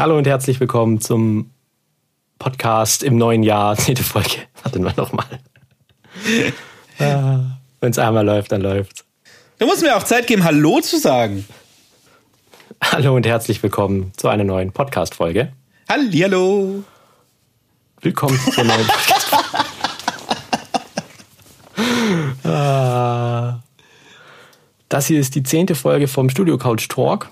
[0.00, 1.50] Hallo und herzlich willkommen zum
[2.38, 4.30] Podcast im neuen Jahr, zehnte Folge.
[4.62, 5.26] Warten wir nochmal.
[6.98, 9.04] ah, Wenn es einmal läuft, dann läuft's.
[9.58, 11.46] Du musst mir auch Zeit geben, Hallo zu sagen.
[12.82, 15.52] Hallo und herzlich willkommen zu einer neuen Podcast-Folge.
[15.86, 16.82] Hallihallo.
[18.00, 19.58] Willkommen zur neuen Podcast-Folge.
[22.44, 23.60] ah,
[24.88, 27.28] das hier ist die zehnte Folge vom Studio Couch Talk.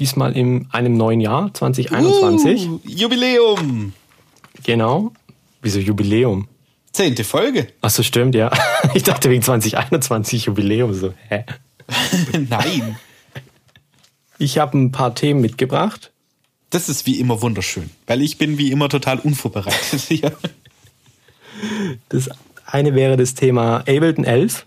[0.00, 2.68] Diesmal in einem neuen Jahr, 2021.
[2.68, 3.92] Uh, Jubiläum.
[4.64, 5.12] Genau.
[5.60, 6.48] Wieso Jubiläum?
[6.90, 7.68] Zehnte Folge.
[7.82, 8.50] Ach so, stimmt, ja.
[8.94, 10.94] Ich dachte wegen 2021 Jubiläum.
[10.94, 11.44] So, hä?
[12.48, 12.96] Nein.
[14.38, 16.12] Ich habe ein paar Themen mitgebracht.
[16.70, 20.32] Das ist wie immer wunderschön, weil ich bin wie immer total unvorbereitet hier.
[22.08, 22.30] Das
[22.64, 24.64] eine wäre das Thema Ableton 11.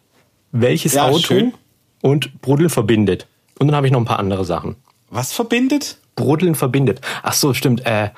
[0.52, 1.54] Welches Ja, Auto schön.
[2.02, 3.26] und Bruddeln verbindet.
[3.58, 4.76] Und dann habe ich noch ein paar andere Sachen.
[5.14, 5.98] Was verbindet?
[6.16, 7.02] Bruddeln verbindet.
[7.22, 7.86] Ach so, stimmt.
[7.86, 8.10] Äh,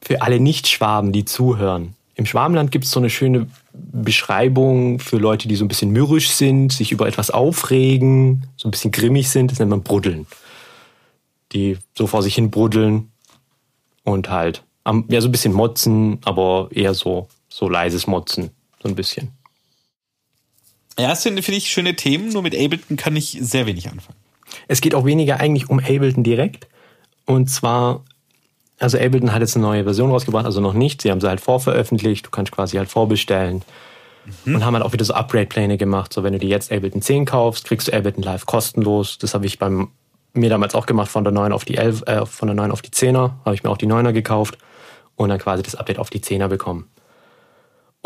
[0.00, 1.94] für alle Nicht-Schwaben, die zuhören.
[2.14, 6.30] Im Schwabenland gibt es so eine schöne Beschreibung für Leute, die so ein bisschen mürrisch
[6.30, 9.50] sind, sich über etwas aufregen, so ein bisschen grimmig sind.
[9.50, 10.26] Das nennt man Bruddeln.
[11.52, 13.10] Die so vor sich hin bruddeln
[14.04, 18.50] und halt am, ja, so ein bisschen motzen, aber eher so, so leises Motzen.
[18.82, 19.32] So ein bisschen.
[20.98, 24.23] Ja, das sind, finde ich, schöne Themen, nur mit Ableton kann ich sehr wenig anfangen.
[24.68, 26.68] Es geht auch weniger eigentlich um Ableton direkt.
[27.26, 28.04] Und zwar,
[28.78, 31.02] also Ableton hat jetzt eine neue Version rausgebracht, also noch nicht.
[31.02, 32.26] Sie haben sie halt vorveröffentlicht.
[32.26, 33.62] Du kannst quasi halt vorbestellen.
[34.46, 36.12] Und haben halt auch wieder so Upgrade-Pläne gemacht.
[36.12, 39.18] So, wenn du dir jetzt Ableton 10 kaufst, kriegst du Ableton Live kostenlos.
[39.18, 39.90] Das habe ich beim
[40.34, 42.82] mir damals auch gemacht von der 9 auf die 11, äh, von der 9 auf
[42.82, 43.32] die 10er.
[43.44, 44.58] Habe ich mir auch die 9er gekauft
[45.16, 46.88] und dann quasi das Update auf die 10er bekommen.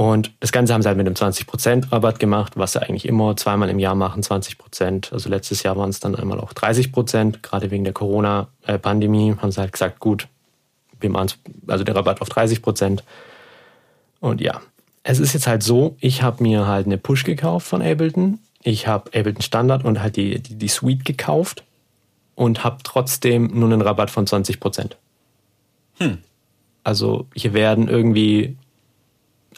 [0.01, 3.37] Und das Ganze haben sie halt mit einem 20% Rabatt gemacht, was sie eigentlich immer
[3.37, 5.13] zweimal im Jahr machen, 20%.
[5.13, 7.43] Also letztes Jahr waren es dann einmal auch 30%.
[7.43, 10.29] Gerade wegen der Corona-Pandemie haben sie halt gesagt, gut,
[11.01, 11.33] wir machen
[11.67, 13.01] also der Rabatt auf 30%.
[14.21, 14.61] Und ja,
[15.03, 18.39] es ist jetzt halt so, ich habe mir halt eine Push gekauft von Ableton.
[18.63, 21.65] Ich habe Ableton Standard und halt die, die, die Suite gekauft
[22.37, 24.93] und habe trotzdem nur einen Rabatt von 20%.
[25.97, 26.19] Hm.
[26.85, 28.57] Also hier werden irgendwie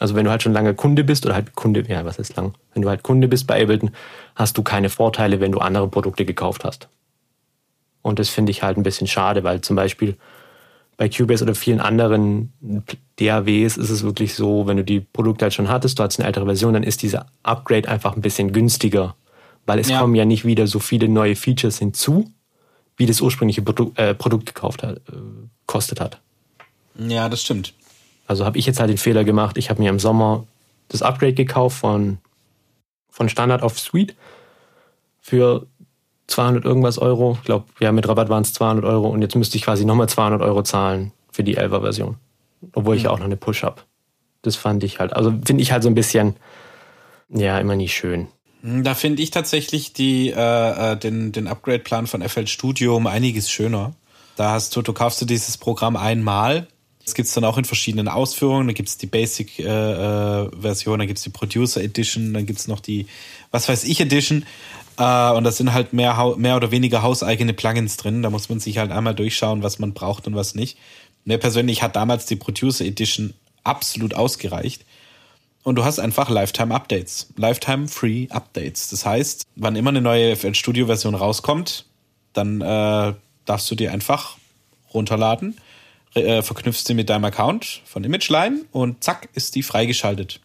[0.01, 2.55] also wenn du halt schon lange Kunde bist oder halt Kunde, ja, was ist lang?
[2.73, 3.91] Wenn du halt Kunde bist bei Ableton,
[4.35, 6.89] hast du keine Vorteile, wenn du andere Produkte gekauft hast.
[8.03, 10.17] Und das finde ich halt ein bisschen schade, weil zum Beispiel
[10.97, 12.53] bei Cubase oder vielen anderen
[13.17, 16.27] DAWs ist es wirklich so, wenn du die Produkte halt schon hattest, du hast eine
[16.27, 19.17] ältere Version, dann ist dieser Upgrade einfach ein bisschen günstiger,
[19.67, 20.01] weil es Ja.
[20.01, 22.31] kommen ja nicht wieder so viele neue Features hinzu,
[22.97, 25.13] wie das ursprüngliche Produ äh, Produkt gekauft hat, äh,
[25.67, 26.21] kostet hat.
[26.99, 27.75] Ja, das stimmt.
[28.31, 29.59] Also habe ich jetzt halt den Fehler gemacht.
[29.59, 30.47] Ich habe mir im Sommer
[30.87, 32.19] das Upgrade gekauft von,
[33.09, 34.15] von Standard auf Suite
[35.21, 35.67] für
[36.29, 37.37] 200 irgendwas Euro.
[37.41, 40.09] Ich glaube, ja, mit Rabatt waren es 200 Euro und jetzt müsste ich quasi nochmal
[40.09, 42.19] 200 Euro zahlen für die 11er Version.
[42.73, 43.83] Obwohl ich ja auch noch eine Push habe.
[44.43, 46.37] Das fand ich halt, also finde ich halt so ein bisschen,
[47.31, 48.29] ja, immer nie schön.
[48.63, 53.09] Hm, Da finde ich tatsächlich die, äh, äh, den, den Upgrade-Plan von FL Studio um
[53.09, 53.93] einiges schöner.
[54.37, 56.69] Da hast du, du kaufst du dieses Programm einmal.
[57.11, 58.69] Das gibt's dann auch in verschiedenen Ausführungen.
[58.69, 63.09] Da gibt's die Basic-Version, dann gibt's die Producer Edition, dann gibt's noch die,
[63.51, 64.45] was weiß ich, Edition.
[64.97, 68.23] Äh, und da sind halt mehr, mehr oder weniger hauseigene Plugins drin.
[68.23, 70.79] Da muss man sich halt einmal durchschauen, was man braucht und was nicht.
[71.25, 73.35] Mir persönlich hat damals die Producer Edition
[73.65, 74.85] absolut ausgereicht.
[75.65, 77.33] Und du hast einfach Lifetime-Updates.
[77.37, 78.91] Lifetime-Free-Updates.
[78.91, 81.87] Das heißt, wann immer eine neue FL Studio-Version rauskommt,
[82.35, 83.15] dann äh,
[83.47, 84.37] darfst du die einfach
[84.95, 85.57] runterladen,
[86.15, 90.41] äh, verknüpfst sie mit deinem Account von ImageLine und zack, ist die freigeschaltet.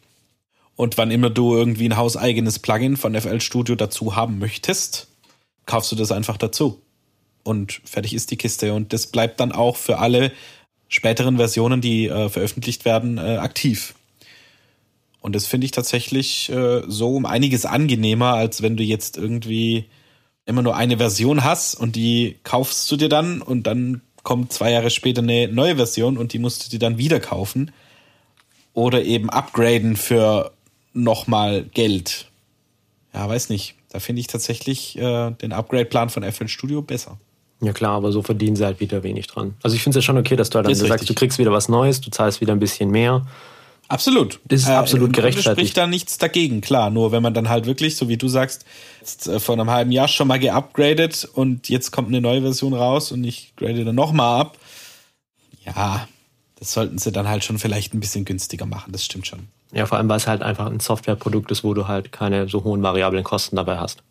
[0.76, 5.08] Und wann immer du irgendwie ein hauseigenes Plugin von FL Studio dazu haben möchtest,
[5.66, 6.82] kaufst du das einfach dazu.
[7.44, 8.74] Und fertig ist die Kiste.
[8.74, 10.32] Und das bleibt dann auch für alle
[10.88, 13.96] späteren Versionen, die äh, veröffentlicht werden, äh, aktiv.
[15.22, 19.86] Und das finde ich tatsächlich äh, so um einiges angenehmer, als wenn du jetzt irgendwie
[20.46, 24.72] immer nur eine Version hast und die kaufst du dir dann und dann kommt zwei
[24.72, 27.72] Jahre später eine neue Version und die musst du dir dann wieder kaufen.
[28.74, 30.52] Oder eben upgraden für
[30.92, 32.26] nochmal Geld.
[33.14, 33.76] Ja, weiß nicht.
[33.90, 37.18] Da finde ich tatsächlich äh, den Upgrade-Plan von FL Studio besser.
[37.62, 39.56] Ja klar, aber so verdienen sie halt wieder wenig dran.
[39.64, 41.54] Also ich finde es ja schon okay, dass du halt dann sagst, du kriegst wieder
[41.54, 43.26] was Neues, du zahlst wieder ein bisschen mehr.
[43.88, 44.40] Absolut.
[44.46, 45.68] Das ist absolut im Grunde gerechtfertigt.
[45.68, 46.90] spricht da nichts dagegen, klar.
[46.90, 48.66] Nur wenn man dann halt wirklich, so wie du sagst,
[49.00, 52.74] jetzt, äh, vor einem halben Jahr schon mal geupgradet und jetzt kommt eine neue Version
[52.74, 54.58] raus und ich grade dann nochmal ab.
[55.66, 56.08] Ja,
[56.60, 59.48] das sollten sie dann halt schon vielleicht ein bisschen günstiger machen, das stimmt schon.
[59.72, 62.64] Ja, vor allem, weil es halt einfach ein Softwareprodukt ist, wo du halt keine so
[62.64, 64.04] hohen variablen Kosten dabei hast.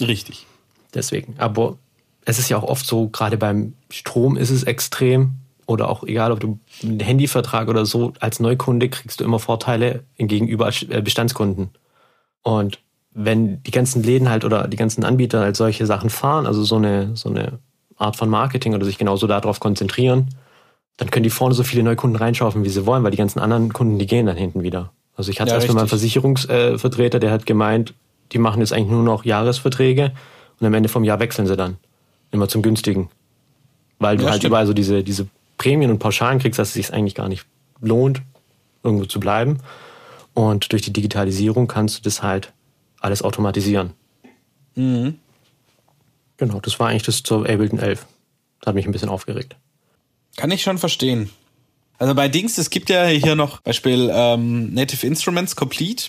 [0.00, 0.46] Richtig.
[0.94, 1.34] Deswegen.
[1.38, 1.76] Aber
[2.24, 5.32] es ist ja auch oft so, gerade beim Strom ist es extrem
[5.70, 10.02] oder auch egal, ob du einen Handyvertrag oder so, als Neukunde kriegst du immer Vorteile
[10.18, 11.70] gegenüber äh, Bestandskunden.
[12.42, 12.80] Und
[13.12, 16.76] wenn die ganzen Läden halt oder die ganzen Anbieter halt solche Sachen fahren, also so
[16.76, 17.60] eine, so eine
[17.96, 20.28] Art von Marketing oder sich genauso darauf konzentrieren,
[20.96, 23.72] dann können die vorne so viele Neukunden reinschaufeln, wie sie wollen, weil die ganzen anderen
[23.72, 24.92] Kunden, die gehen dann hinten wieder.
[25.16, 27.94] Also ich hatte ja, erst mal einen Versicherungsvertreter, der hat gemeint,
[28.32, 30.12] die machen jetzt eigentlich nur noch Jahresverträge
[30.58, 31.76] und am Ende vom Jahr wechseln sie dann.
[32.32, 33.08] Immer zum günstigen.
[33.98, 34.50] Weil du ja, halt stimmt.
[34.50, 35.26] überall so diese, diese
[35.60, 37.44] Prämien und Pauschalen kriegst, dass es sich eigentlich gar nicht
[37.82, 38.22] lohnt,
[38.82, 39.58] irgendwo zu bleiben.
[40.32, 42.54] Und durch die Digitalisierung kannst du das halt
[42.98, 43.92] alles automatisieren.
[44.74, 45.18] Mhm.
[46.38, 48.06] Genau, das war eigentlich das zur Ableton 11.
[48.60, 49.54] Das hat mich ein bisschen aufgeregt.
[50.36, 51.28] Kann ich schon verstehen.
[51.98, 56.04] Also bei Dings, es gibt ja hier noch Beispiel ähm, Native Instruments Complete.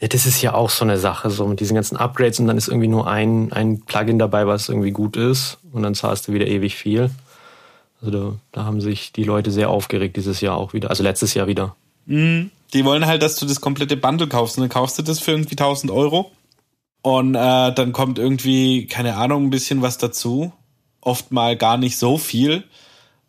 [0.00, 2.56] Ja, das ist ja auch so eine Sache, so mit diesen ganzen Upgrades und dann
[2.56, 6.32] ist irgendwie nur ein, ein Plugin dabei, was irgendwie gut ist und dann zahlst du
[6.32, 7.10] wieder ewig viel.
[8.00, 11.34] Also da, da haben sich die Leute sehr aufgeregt dieses Jahr auch wieder, also letztes
[11.34, 11.76] Jahr wieder.
[12.06, 12.50] Mhm.
[12.72, 15.32] Die wollen halt, dass du das komplette Bundle kaufst und dann kaufst du das für
[15.32, 16.32] irgendwie 1000 Euro
[17.02, 20.52] und äh, dann kommt irgendwie, keine Ahnung, ein bisschen was dazu.
[21.00, 22.64] Oft mal gar nicht so viel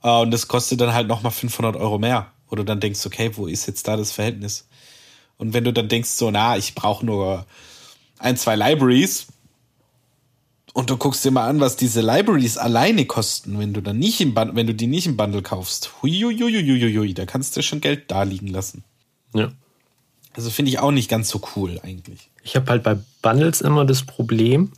[0.04, 2.32] äh, und das kostet dann halt nochmal 500 Euro mehr.
[2.50, 4.68] Oder dann denkst, okay, wo ist jetzt da das Verhältnis?
[5.38, 7.46] Und wenn du dann denkst, so, na, ich brauche nur
[8.18, 9.28] ein, zwei Libraries
[10.78, 14.22] und du guckst dir mal an, was diese Libraries alleine kosten, wenn du dann nicht
[14.22, 18.12] im Bundle, wenn du die nicht im Bundle kaufst, huiuiuiuiui, da kannst du schon Geld
[18.12, 18.84] da liegen lassen.
[19.34, 19.50] Ja.
[20.36, 22.30] Also finde ich auch nicht ganz so cool eigentlich.
[22.44, 24.72] Ich habe halt bei Bundles immer das Problem,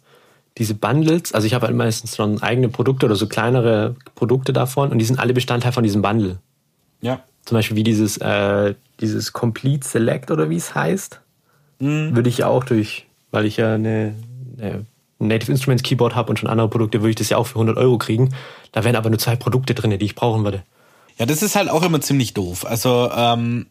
[0.57, 4.91] diese Bundles, also ich habe halt meistens schon eigene Produkte oder so kleinere Produkte davon
[4.91, 6.39] und die sind alle Bestandteil von diesem Bundle.
[7.01, 7.25] Ja.
[7.43, 11.19] Zum Beispiel wie dieses, äh, dieses Complete Select oder wie es heißt,
[11.79, 12.15] mhm.
[12.15, 14.15] würde ich ja auch durch, weil ich ja eine,
[14.57, 14.85] eine
[15.27, 17.77] Native Instruments Keyboard habe und schon andere Produkte, würde ich das ja auch für 100
[17.77, 18.33] Euro kriegen.
[18.71, 20.63] Da wären aber nur zwei Produkte drin, die ich brauchen würde.
[21.17, 22.65] Ja, das ist halt auch immer ziemlich doof.
[22.65, 23.67] Also ähm,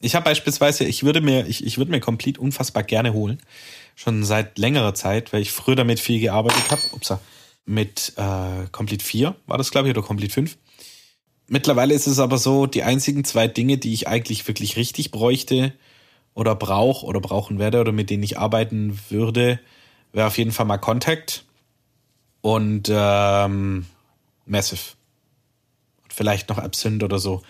[0.00, 3.40] ich habe beispielsweise, ich würde mir, ich, ich würde mir Complete unfassbar gerne holen.
[3.94, 6.82] Schon seit längerer Zeit, weil ich früher damit viel gearbeitet habe.
[6.92, 7.20] Upsa.
[7.66, 10.56] Mit äh, Complete 4 war das, glaube ich, oder Complete 5.
[11.48, 15.72] Mittlerweile ist es aber so, die einzigen zwei Dinge, die ich eigentlich wirklich richtig bräuchte
[16.34, 19.60] oder brauche oder brauchen werde oder mit denen ich arbeiten würde,
[20.16, 21.44] wäre auf jeden Fall mal Contact
[22.40, 23.84] und ähm,
[24.46, 24.94] Massive.
[26.02, 27.42] Und vielleicht noch Absinthe oder so.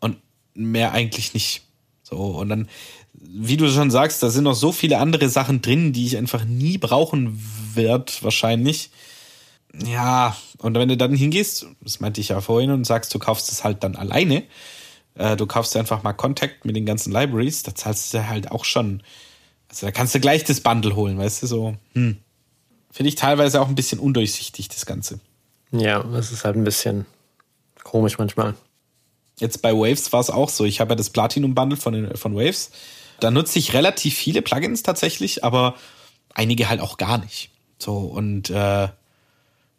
[0.00, 0.16] Und
[0.54, 1.62] mehr eigentlich nicht.
[2.02, 2.68] So, und dann,
[3.12, 6.44] wie du schon sagst, da sind noch so viele andere Sachen drin, die ich einfach
[6.44, 7.40] nie brauchen
[7.74, 8.90] werde, wahrscheinlich.
[9.72, 13.52] Ja, und wenn du dann hingehst, das meinte ich ja vorhin, und sagst, du kaufst
[13.52, 14.42] es halt dann alleine,
[15.14, 18.64] äh, du kaufst einfach mal Contact mit den ganzen Libraries, da zahlst du halt auch
[18.64, 19.04] schon.
[19.70, 21.76] Also da kannst du gleich das Bundle holen, weißt du, so.
[21.94, 22.18] Hm.
[22.90, 25.20] Finde ich teilweise auch ein bisschen undurchsichtig, das Ganze.
[25.70, 27.06] Ja, das ist halt ein bisschen
[27.84, 28.54] komisch manchmal.
[29.38, 30.64] Jetzt bei Waves war es auch so.
[30.64, 32.72] Ich habe ja das Platinum-Bundle von, von Waves.
[33.20, 35.76] Da nutze ich relativ viele Plugins tatsächlich, aber
[36.34, 37.50] einige halt auch gar nicht.
[37.78, 38.88] So, und äh,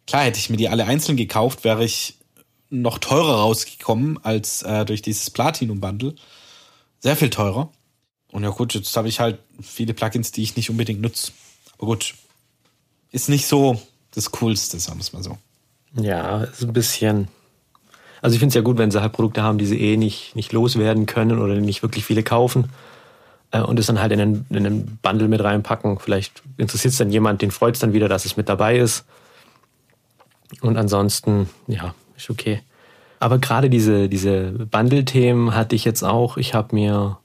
[0.06, 2.16] klar, hätte ich mir die alle einzeln gekauft, wäre ich
[2.70, 6.14] noch teurer rausgekommen als äh, durch dieses Platinum-Bundle.
[7.00, 7.70] Sehr viel teurer.
[8.32, 11.32] Und ja gut, jetzt habe ich halt viele Plugins, die ich nicht unbedingt nutze.
[11.78, 12.14] Aber gut,
[13.12, 13.80] ist nicht so
[14.14, 15.38] das Coolste, sagen wir es mal so.
[15.94, 17.28] Ja, ist ein bisschen
[18.22, 20.36] also ich finde es ja gut, wenn sie halt Produkte haben, die sie eh nicht,
[20.36, 22.70] nicht loswerden können oder nicht wirklich viele kaufen
[23.50, 25.98] äh, und es dann halt in einen, in einen Bundle mit reinpacken.
[25.98, 29.04] Vielleicht interessiert es dann jemand, den freut es dann wieder, dass es mit dabei ist.
[30.60, 32.62] Und ansonsten, ja, ist okay.
[33.18, 36.36] Aber gerade diese, diese Bundle-Themen hatte ich jetzt auch.
[36.36, 37.18] Ich habe mir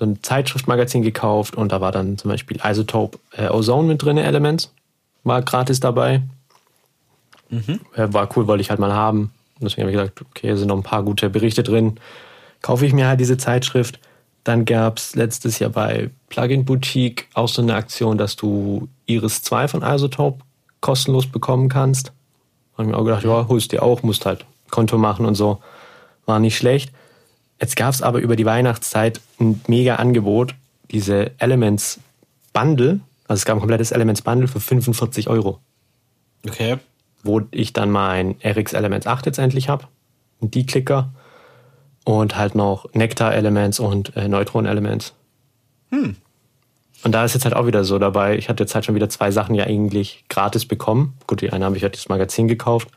[0.00, 4.16] so ein Zeitschriftmagazin gekauft und da war dann zum Beispiel Isotope äh, Ozone mit drin,
[4.16, 4.72] Elements.
[5.24, 6.22] War gratis dabei.
[7.50, 7.80] Mhm.
[7.94, 9.32] War cool, wollte ich halt mal haben.
[9.60, 12.00] Deswegen habe ich gesagt, okay, sind noch ein paar gute Berichte drin.
[12.62, 14.00] Kaufe ich mir halt diese Zeitschrift.
[14.42, 19.42] Dann gab es letztes Jahr bei Plugin Boutique auch so eine Aktion, dass du Iris
[19.42, 20.42] 2 von Isotope
[20.80, 22.12] kostenlos bekommen kannst.
[22.72, 25.58] Habe ich mir auch gedacht, ja, holst dir auch, musst halt Konto machen und so.
[26.24, 26.90] War nicht schlecht.
[27.60, 30.54] Jetzt gab es aber über die Weihnachtszeit ein mega Angebot,
[30.90, 32.00] diese Elements
[32.52, 33.00] Bundle.
[33.28, 35.60] Also es gab ein komplettes Elements Bundle für 45 Euro.
[36.46, 36.78] Okay
[37.22, 39.86] wo ich dann mein RX Elements 8 jetzt endlich habe,
[40.40, 41.10] die Klicker
[42.04, 45.14] und halt noch Nectar Elements und äh, Neutron Elements.
[45.90, 46.16] Hm.
[47.02, 49.08] Und da ist jetzt halt auch wieder so dabei, ich hatte jetzt halt schon wieder
[49.08, 51.14] zwei Sachen ja eigentlich gratis bekommen.
[51.26, 52.88] Gut, die eine habe ich halt das Magazin gekauft.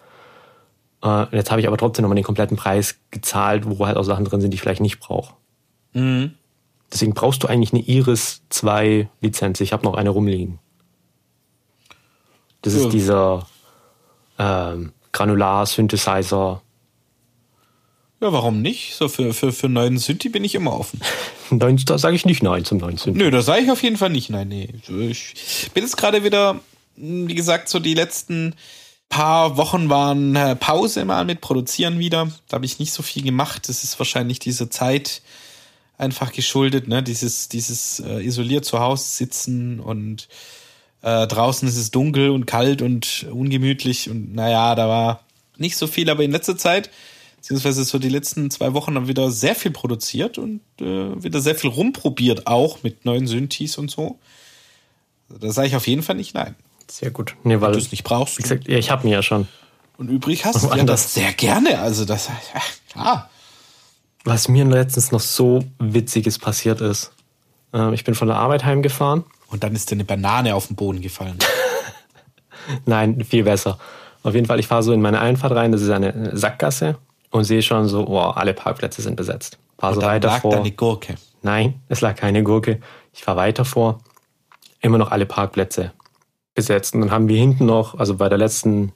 [1.04, 4.26] Äh, jetzt habe ich aber trotzdem nochmal den kompletten Preis gezahlt, wo halt auch Sachen
[4.26, 5.36] drin sind, die ich vielleicht nicht brauche.
[5.94, 6.34] Mhm.
[6.92, 9.60] Deswegen brauchst du eigentlich eine Iris 2 Lizenz.
[9.62, 10.60] Ich habe noch eine rumliegen.
[12.62, 13.48] Das ist dieser
[14.40, 16.62] ähm, Granular, Synthesizer.
[18.22, 18.96] Ja, warum nicht?
[18.96, 21.02] So für, für, für neuen Synthi bin ich immer offen.
[21.50, 23.20] Nein, da sage ich nicht nein zum neuen Synthi.
[23.20, 24.48] Nö, da sage ich auf jeden Fall nicht nein.
[24.48, 24.70] Nee.
[24.88, 26.62] Ich bin jetzt gerade wieder,
[26.96, 28.56] wie gesagt, so die letzten
[29.14, 32.32] paar Wochen waren äh, Pause mal mit Produzieren wieder.
[32.48, 33.70] Da habe ich nicht so viel gemacht.
[33.70, 35.22] Das ist wahrscheinlich diese Zeit
[36.00, 37.04] einfach geschuldet, ne?
[37.04, 40.28] Dieses, dieses äh, isoliert zu Hause sitzen und
[41.04, 45.24] äh, draußen ist es dunkel und kalt und ungemütlich und naja, da war
[45.58, 46.90] nicht so viel, aber in letzter Zeit,
[47.36, 51.54] beziehungsweise so die letzten zwei Wochen haben wieder sehr viel produziert und äh, wieder sehr
[51.54, 54.18] viel rumprobiert, auch mit neuen Synthes und so.
[55.30, 56.56] Da sage ich auf jeden Fall nicht nein.
[56.90, 57.36] Sehr gut.
[57.44, 58.38] Nee, weil du es nicht brauchst.
[58.38, 59.48] Wie gesagt, ja, ich habe mir ja schon.
[59.98, 61.80] Und übrig hast du ja das sehr gerne.
[61.80, 62.30] Also das,
[62.96, 63.30] ja.
[64.24, 67.12] Was mir letztens noch so Witziges passiert ist.
[67.74, 69.24] Äh, ich bin von der Arbeit heimgefahren.
[69.48, 71.38] Und dann ist dir eine Banane auf den Boden gefallen.
[72.86, 73.78] Nein, viel besser.
[74.24, 76.98] Auf jeden Fall, ich fahre so in meine Einfahrt rein, das ist eine Sackgasse
[77.30, 79.60] und sehe schon so, oh, alle Parkplätze sind besetzt.
[79.78, 80.52] Fahr und so weiter lag vor.
[80.52, 81.16] Da eine Gurke.
[81.42, 82.80] Nein, es lag keine Gurke.
[83.14, 84.00] Ich fahre weiter vor.
[84.80, 85.92] Immer noch alle Parkplätze
[86.56, 86.94] besetzt.
[86.96, 88.92] Und dann haben wir hinten noch, also bei der letzten,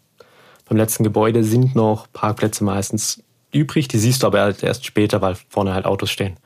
[0.67, 3.87] beim letzten Gebäude sind noch Parkplätze meistens übrig.
[3.87, 6.37] Die siehst du aber erst später, weil vorne halt Autos stehen.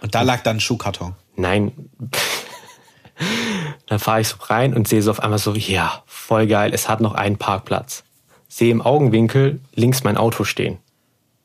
[0.00, 1.14] Und da lag dann ein Schuhkarton?
[1.36, 1.72] Nein.
[3.86, 6.88] dann fahre ich so rein und sehe so auf einmal so, ja, voll geil, es
[6.88, 8.04] hat noch einen Parkplatz.
[8.48, 10.78] Sehe im Augenwinkel links mein Auto stehen.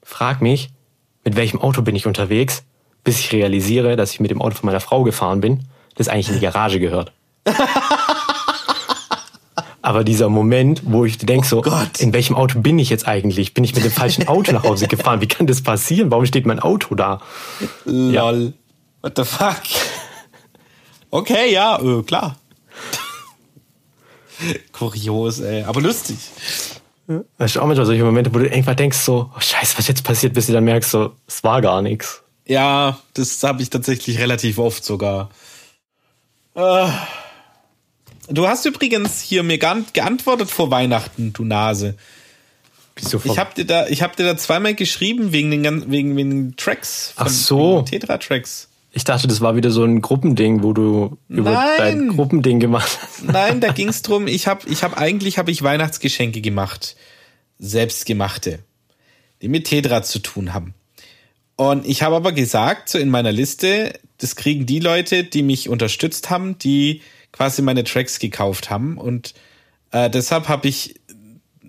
[0.03, 0.69] Frag mich,
[1.23, 2.63] mit welchem Auto bin ich unterwegs,
[3.03, 6.29] bis ich realisiere, dass ich mit dem Auto von meiner Frau gefahren bin, das eigentlich
[6.29, 7.11] in die Garage gehört.
[9.83, 13.53] Aber dieser Moment, wo ich denke so, oh in welchem Auto bin ich jetzt eigentlich?
[13.53, 15.19] Bin ich mit dem falschen Auto nach Hause gefahren?
[15.19, 16.09] Wie kann das passieren?
[16.09, 17.19] Warum steht mein Auto da?
[17.83, 18.13] Lol.
[18.13, 18.31] Ja.
[19.01, 19.61] What the fuck?
[21.11, 22.37] Okay, ja, äh, klar.
[24.71, 25.63] Kurios, ey.
[25.63, 26.17] Aber lustig.
[27.37, 30.05] Das ist auch manchmal solche Momente, wo du irgendwann denkst so, oh scheiße, was jetzt
[30.05, 32.23] passiert, bis du dann merkst so, es war gar nichts.
[32.47, 35.29] Ja, das habe ich tatsächlich relativ oft sogar.
[36.55, 36.87] Äh.
[38.29, 41.95] Du hast übrigens hier mir geantwortet vor Weihnachten, du Nase.
[42.95, 46.29] Wieso ich habe dir da, ich habe dir da zweimal geschrieben wegen den wegen, wegen
[46.29, 47.13] den Tracks.
[47.15, 47.81] Von, Ach so.
[47.81, 48.69] Tetra Tracks.
[48.91, 51.77] Ich dachte, das war wieder so ein Gruppending, wo du über Nein.
[51.79, 53.23] dein Gruppending gemacht hast.
[53.23, 54.27] Nein, da ging es drum.
[54.27, 56.95] Ich habe, ich habe eigentlich habe ich Weihnachtsgeschenke gemacht,
[57.57, 58.59] selbstgemachte,
[59.41, 60.75] die mit Tetra zu tun haben.
[61.55, 65.69] Und ich habe aber gesagt, so in meiner Liste, das kriegen die Leute, die mich
[65.69, 67.01] unterstützt haben, die
[67.33, 68.97] quasi meine Tracks gekauft haben.
[68.97, 69.33] Und
[69.91, 70.95] äh, deshalb habe ich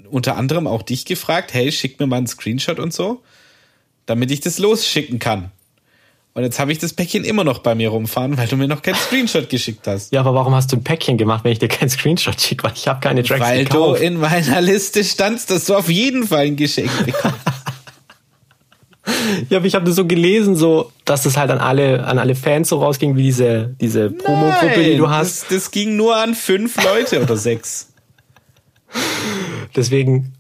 [0.09, 3.23] unter anderem auch dich gefragt, hey, schick mir mal einen Screenshot und so,
[4.07, 5.51] damit ich das losschicken kann.
[6.35, 8.83] Und jetzt habe ich das Päckchen immer noch bei mir rumfahren, weil du mir noch
[8.83, 10.13] keinen Screenshot geschickt hast.
[10.13, 12.65] Ja, aber warum hast du ein Päckchen gemacht, wenn ich dir keinen Screenshot schicke?
[12.65, 14.01] Weil ich habe keine Tracks weil gekauft.
[14.01, 17.39] Weil du in meiner Liste standst, dass du auf jeden Fall ein Geschenk bekommst.
[19.51, 22.35] Ja, aber ich habe das so gelesen, so, dass das halt an alle, an alle
[22.35, 25.43] Fans so rausging, wie diese, diese Promo-Gruppe, die du hast.
[25.45, 27.93] Das, das ging nur an fünf Leute oder sechs.
[29.77, 30.33] Deswegen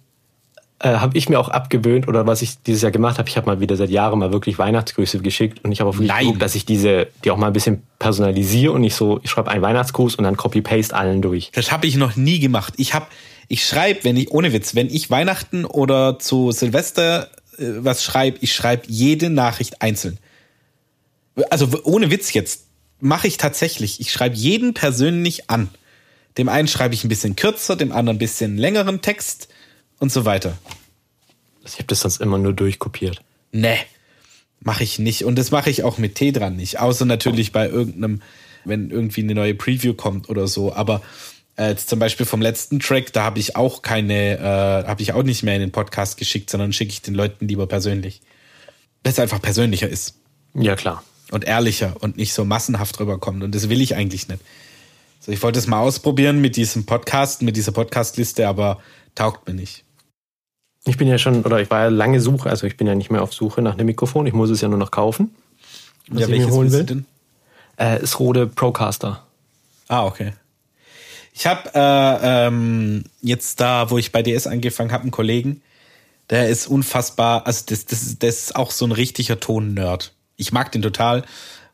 [0.84, 3.46] äh, habe ich mir auch abgewöhnt, oder was ich dieses Jahr gemacht habe, ich habe
[3.46, 6.54] mal wieder seit Jahren mal wirklich Weihnachtsgrüße geschickt und ich habe auch wirklich geguckt, dass
[6.54, 10.16] ich diese, die auch mal ein bisschen personalisiere und nicht so, ich schreibe einen Weihnachtsgruß
[10.16, 11.50] und dann copy-paste allen durch.
[11.54, 12.74] Das habe ich noch nie gemacht.
[12.76, 13.06] Ich habe,
[13.48, 18.54] ich schreibe, wenn ich, ohne Witz, wenn ich Weihnachten oder zu Silvester was schreibe, ich
[18.54, 20.18] schreibe jede Nachricht einzeln.
[21.50, 22.64] Also ohne Witz jetzt,
[23.00, 24.00] mache ich tatsächlich.
[24.00, 25.68] Ich schreibe jeden persönlich an.
[26.38, 29.48] Dem einen schreibe ich ein bisschen kürzer, dem anderen ein bisschen längeren Text
[29.98, 30.56] und so weiter.
[31.64, 33.22] Ich habe das sonst immer nur durchkopiert.
[33.52, 33.78] Nee,
[34.60, 35.24] mache ich nicht.
[35.24, 36.80] Und das mache ich auch mit T dran nicht.
[36.80, 38.22] Außer natürlich bei irgendeinem,
[38.64, 40.74] wenn irgendwie eine neue Preview kommt oder so.
[40.74, 41.02] Aber
[41.56, 45.22] äh, zum Beispiel vom letzten Track, da habe ich auch keine, äh, habe ich auch
[45.22, 48.20] nicht mehr in den Podcast geschickt, sondern schicke ich den Leuten lieber persönlich.
[49.02, 50.16] Weil es einfach persönlicher ist.
[50.54, 51.04] Ja, klar.
[51.30, 53.42] Und ehrlicher und nicht so massenhaft rüberkommt.
[53.42, 54.40] Und das will ich eigentlich nicht.
[55.20, 58.80] So, ich wollte es mal ausprobieren mit diesem Podcast, mit dieser Podcastliste, aber
[59.14, 59.84] taugt mir nicht.
[60.84, 63.10] Ich bin ja schon, oder ich war ja lange Suche, also ich bin ja nicht
[63.10, 65.34] mehr auf Suche nach einem Mikrofon, ich muss es ja nur noch kaufen.
[66.08, 66.84] Was ja, ich welches mir holen will.
[66.84, 67.06] Denn?
[67.78, 69.24] Äh, ist Rode Procaster.
[69.88, 70.32] Ah, okay.
[71.36, 75.62] Ich habe äh, ähm, jetzt da, wo ich bei DS angefangen habe, einen Kollegen,
[76.30, 80.14] der ist unfassbar, also das, das, das ist auch so ein richtiger Ton-Nerd.
[80.36, 81.24] Ich mag den total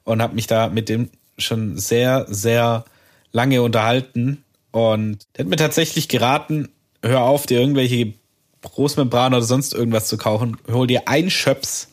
[0.05, 2.87] und habe mich da mit dem schon sehr, sehr
[3.33, 4.45] lange unterhalten.
[4.71, 6.71] Und der hat mir tatsächlich geraten,
[7.03, 8.15] hör auf, dir irgendwelche
[8.63, 10.57] Großmembran oder sonst irgendwas zu kaufen.
[10.71, 11.89] Hol dir ein Schöps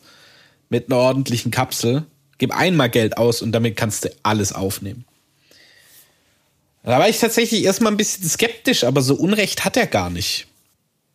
[0.70, 2.06] mit einer ordentlichen Kapsel,
[2.38, 5.04] gib einmal Geld aus und damit kannst du alles aufnehmen.
[6.82, 10.46] Da war ich tatsächlich erstmal ein bisschen skeptisch, aber so Unrecht hat er gar nicht.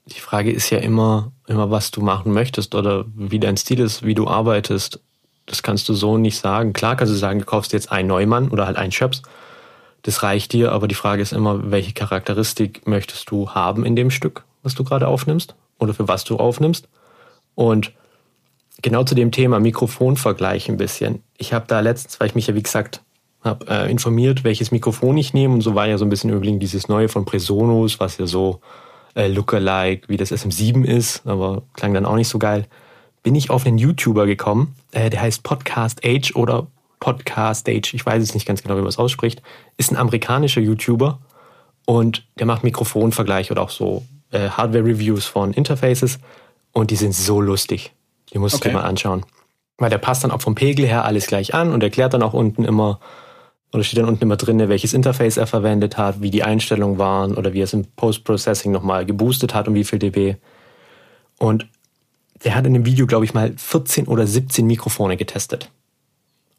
[0.05, 4.03] die Frage ist ja immer, immer, was du machen möchtest oder wie dein Stil ist,
[4.03, 4.99] wie du arbeitest.
[5.45, 6.73] Das kannst du so nicht sagen.
[6.73, 9.21] Klar kannst du sagen, du kaufst jetzt einen Neumann oder halt einen Schöps.
[10.03, 14.11] Das reicht dir, aber die Frage ist immer, welche Charakteristik möchtest du haben in dem
[14.11, 16.89] Stück, was du gerade aufnimmst oder für was du aufnimmst.
[17.55, 17.93] Und
[18.81, 21.23] genau zu dem Thema Mikrofonvergleich ein bisschen.
[21.37, 23.01] Ich habe da letztens, weil ich mich ja wie gesagt
[23.43, 26.59] habe äh, informiert, welches Mikrofon ich nehme und so war ja so ein bisschen übrigens
[26.59, 28.61] dieses neue von Presonus, was ja so
[29.15, 32.65] äh, Lookalike wie das SM7 ist, aber klang dann auch nicht so geil.
[33.21, 36.67] Bin ich auf einen YouTuber gekommen, äh, der heißt Podcast Age oder
[36.99, 39.41] Podcast Age, ich weiß es nicht ganz genau, wie man es ausspricht,
[39.77, 41.19] ist ein amerikanischer YouTuber
[41.85, 46.19] und der macht Mikrofonvergleich oder auch so äh, Hardware-Reviews von Interfaces
[46.71, 47.91] und die sind so lustig.
[48.33, 48.69] Die musst okay.
[48.69, 49.25] du dir mal anschauen.
[49.77, 52.33] Weil der passt dann auch vom Pegel her alles gleich an und erklärt dann auch
[52.33, 52.99] unten immer,
[53.73, 57.35] oder steht dann unten immer drin, welches Interface er verwendet hat, wie die Einstellungen waren
[57.35, 60.35] oder wie er es im Post-Processing nochmal geboostet hat und wie viel dB.
[61.39, 61.67] Und
[62.43, 65.71] der hat in dem Video, glaube ich, mal 14 oder 17 Mikrofone getestet.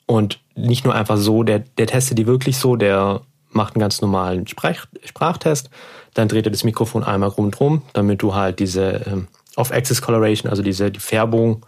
[0.06, 4.00] Und nicht nur einfach so, der, der testet die wirklich so, der macht einen ganz
[4.00, 5.70] normalen Sprach, Sprachtest,
[6.14, 10.62] dann dreht er das Mikrofon einmal rundherum, damit du halt diese ähm, Off-Axis Coloration, also
[10.62, 11.64] diese die Färbung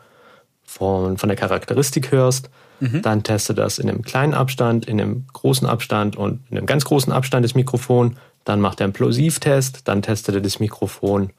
[0.76, 2.50] von, von der Charakteristik hörst.
[2.80, 3.02] Mhm.
[3.02, 6.84] Dann teste das in einem kleinen Abstand, in einem großen Abstand und in einem ganz
[6.84, 8.16] großen Abstand das Mikrofon.
[8.44, 11.30] Dann macht er einen Plosivtest, dann testet er das Mikrofon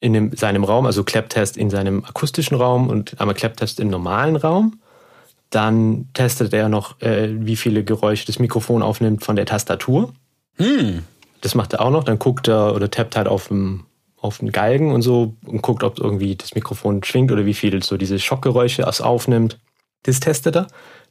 [0.00, 4.36] in dem, seinem Raum, also Klapptest in seinem akustischen Raum und einmal Klapptest im normalen
[4.36, 4.80] Raum.
[5.50, 10.12] Dann testet er noch, äh, wie viele Geräusche das Mikrofon aufnimmt von der Tastatur.
[10.56, 11.04] Hm.
[11.40, 12.04] Das macht er auch noch.
[12.04, 13.84] Dann guckt er oder tappt halt auf dem
[14.24, 17.82] auf den Galgen und so und guckt, ob irgendwie das Mikrofon schwingt oder wie viel
[17.82, 19.58] so diese Schockgeräusche es aufnimmt.
[20.04, 20.66] Das testet er.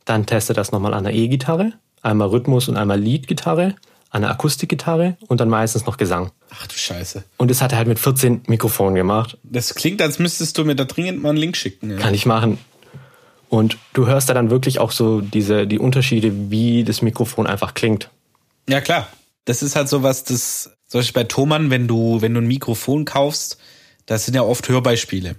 [0.06, 3.76] Dann testet er das nochmal an der E-Gitarre, einmal Rhythmus und einmal Lead-Gitarre,
[4.10, 6.32] an der Akustikgitarre und dann meistens noch Gesang.
[6.52, 7.24] Ach du Scheiße.
[7.38, 9.38] Und das hat er halt mit 14 Mikrofonen gemacht.
[9.44, 11.92] Das klingt, als müsstest du mir da dringend mal einen Link schicken.
[11.92, 11.98] Ja.
[11.98, 12.58] Kann ich machen.
[13.50, 17.74] Und du hörst da dann wirklich auch so diese, die Unterschiede, wie das Mikrofon einfach
[17.76, 18.10] klingt.
[18.68, 19.08] Ja, klar.
[19.46, 22.48] Das ist halt so was, das zum Beispiel bei Thomann, wenn du, wenn du ein
[22.48, 23.58] Mikrofon kaufst,
[24.06, 25.36] das sind ja oft Hörbeispiele.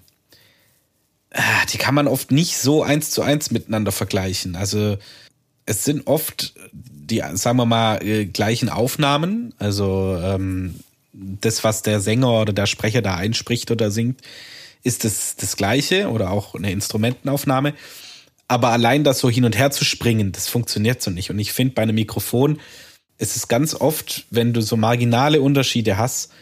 [1.30, 4.56] Ah, die kann man oft nicht so eins zu eins miteinander vergleichen.
[4.56, 4.98] Also
[5.66, 9.54] es sind oft die, sagen wir mal, äh, gleichen Aufnahmen.
[9.58, 10.80] Also ähm,
[11.12, 14.20] das, was der Sänger oder der Sprecher da einspricht oder singt,
[14.82, 17.74] ist das, das Gleiche oder auch eine Instrumentenaufnahme.
[18.48, 21.30] Aber allein das so hin und her zu springen, das funktioniert so nicht.
[21.30, 22.60] Und ich finde bei einem Mikrofon,
[23.18, 26.32] es ist ganz oft, wenn du so marginale Unterschiede hast,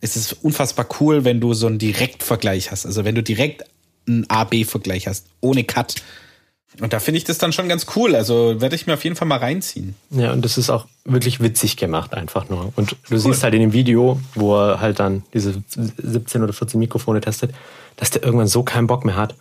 [0.00, 2.86] ist es unfassbar cool, wenn du so einen Direktvergleich hast.
[2.86, 3.64] Also wenn du direkt
[4.06, 5.96] einen A-B-Vergleich hast, ohne Cut.
[6.80, 8.14] Und da finde ich das dann schon ganz cool.
[8.14, 9.94] Also werde ich mir auf jeden Fall mal reinziehen.
[10.10, 12.72] Ja, und das ist auch wirklich witzig gemacht, einfach nur.
[12.76, 13.18] Und du cool.
[13.18, 17.52] siehst halt in dem Video, wo er halt dann diese 17 oder 14 Mikrofone testet,
[17.96, 19.34] dass der irgendwann so keinen Bock mehr hat.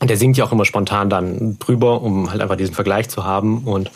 [0.00, 3.24] Und der singt ja auch immer spontan dann drüber, um halt einfach diesen Vergleich zu
[3.24, 3.90] haben und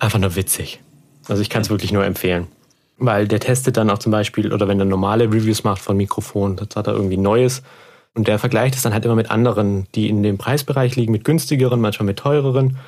[0.00, 0.80] einfach nur witzig.
[1.28, 2.46] Also ich kann es wirklich nur empfehlen.
[2.98, 6.56] Weil der testet dann auch zum Beispiel, oder wenn er normale Reviews macht von Mikrofonen,
[6.56, 7.62] das hat er irgendwie Neues.
[8.14, 11.24] Und der vergleicht es dann halt immer mit anderen, die in dem Preisbereich liegen, mit
[11.24, 12.78] günstigeren, manchmal mit teureren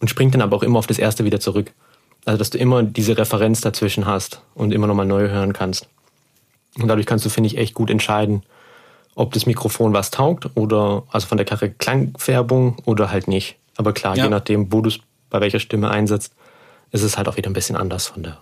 [0.00, 1.72] und springt dann aber auch immer auf das erste wieder zurück.
[2.26, 5.88] Also dass du immer diese Referenz dazwischen hast und immer nochmal neu hören kannst.
[6.78, 8.42] Und dadurch kannst du, finde ich, echt gut entscheiden,
[9.14, 13.56] ob das Mikrofon was taugt oder also von der Klangfärbung oder halt nicht.
[13.76, 14.24] Aber klar, ja.
[14.24, 14.98] je nachdem, wo du es
[15.30, 16.34] bei welcher Stimme einsetzt,
[16.94, 18.38] ist es halt auch wieder ein bisschen anders von der,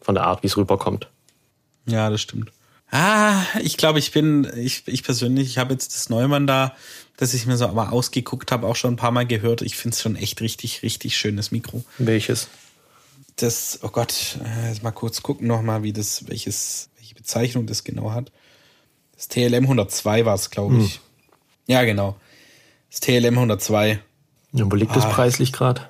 [0.00, 1.10] von der Art, wie es rüberkommt.
[1.86, 2.52] Ja, das stimmt.
[2.92, 6.72] Ah, ich glaube, ich bin, ich, ich persönlich, ich habe jetzt das Neumann da,
[7.16, 9.60] das ich mir so mal ausgeguckt habe, auch schon ein paar Mal gehört.
[9.60, 11.84] Ich finde es schon echt richtig, richtig schönes Mikro.
[11.98, 12.46] Welches?
[13.34, 17.82] Das, oh Gott, äh, jetzt mal kurz gucken nochmal, wie das, welches, welche Bezeichnung das
[17.82, 18.30] genau hat.
[19.16, 20.94] Das TLM 102 war es, glaube ich.
[20.94, 21.00] Hm.
[21.66, 22.14] Ja, genau.
[22.88, 23.98] Das TLM 102.
[24.52, 24.94] Ja, wo liegt ah.
[24.94, 25.88] das preislich gerade?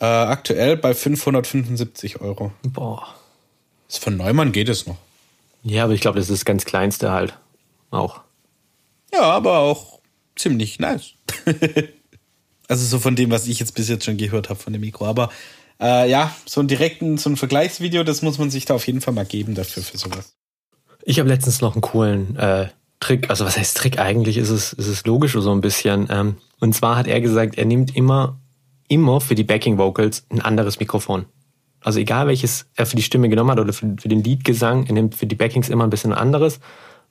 [0.00, 2.52] Äh, aktuell bei 575 Euro.
[2.62, 3.14] Boah.
[3.86, 4.96] Das von Neumann geht es noch.
[5.62, 7.34] Ja, aber ich glaube, das ist das ganz kleinste halt.
[7.90, 8.20] Auch.
[9.12, 10.00] Ja, aber auch
[10.36, 11.12] ziemlich nice.
[12.68, 15.04] also so von dem, was ich jetzt bis jetzt schon gehört habe von dem Mikro.
[15.04, 15.30] Aber
[15.80, 19.02] äh, ja, so ein direkten, so ein Vergleichsvideo, das muss man sich da auf jeden
[19.02, 20.34] Fall mal geben dafür für sowas.
[21.02, 22.68] Ich habe letztens noch einen coolen äh,
[23.00, 23.98] Trick, also was heißt Trick?
[23.98, 26.08] Eigentlich ist es, ist es logisch so ein bisschen.
[26.10, 28.39] Ähm, und zwar hat er gesagt, er nimmt immer
[28.90, 31.24] immer für die Backing Vocals ein anderes Mikrofon.
[31.80, 34.92] Also egal welches er für die Stimme genommen hat oder für, für den Leadgesang, er
[34.92, 36.60] nimmt für die Backings immer ein bisschen anderes,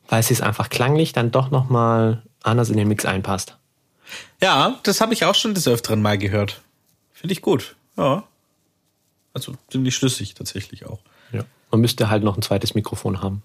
[0.09, 3.57] weil es einfach klanglich dann doch nochmal anders in den Mix einpasst.
[4.41, 6.61] Ja, das habe ich auch schon des Öfteren mal gehört.
[7.13, 7.75] Finde ich gut.
[7.97, 8.23] Ja.
[9.33, 10.99] Also ziemlich schlüssig tatsächlich auch.
[11.31, 11.43] Ja.
[11.71, 13.41] Man müsste halt noch ein zweites Mikrofon haben.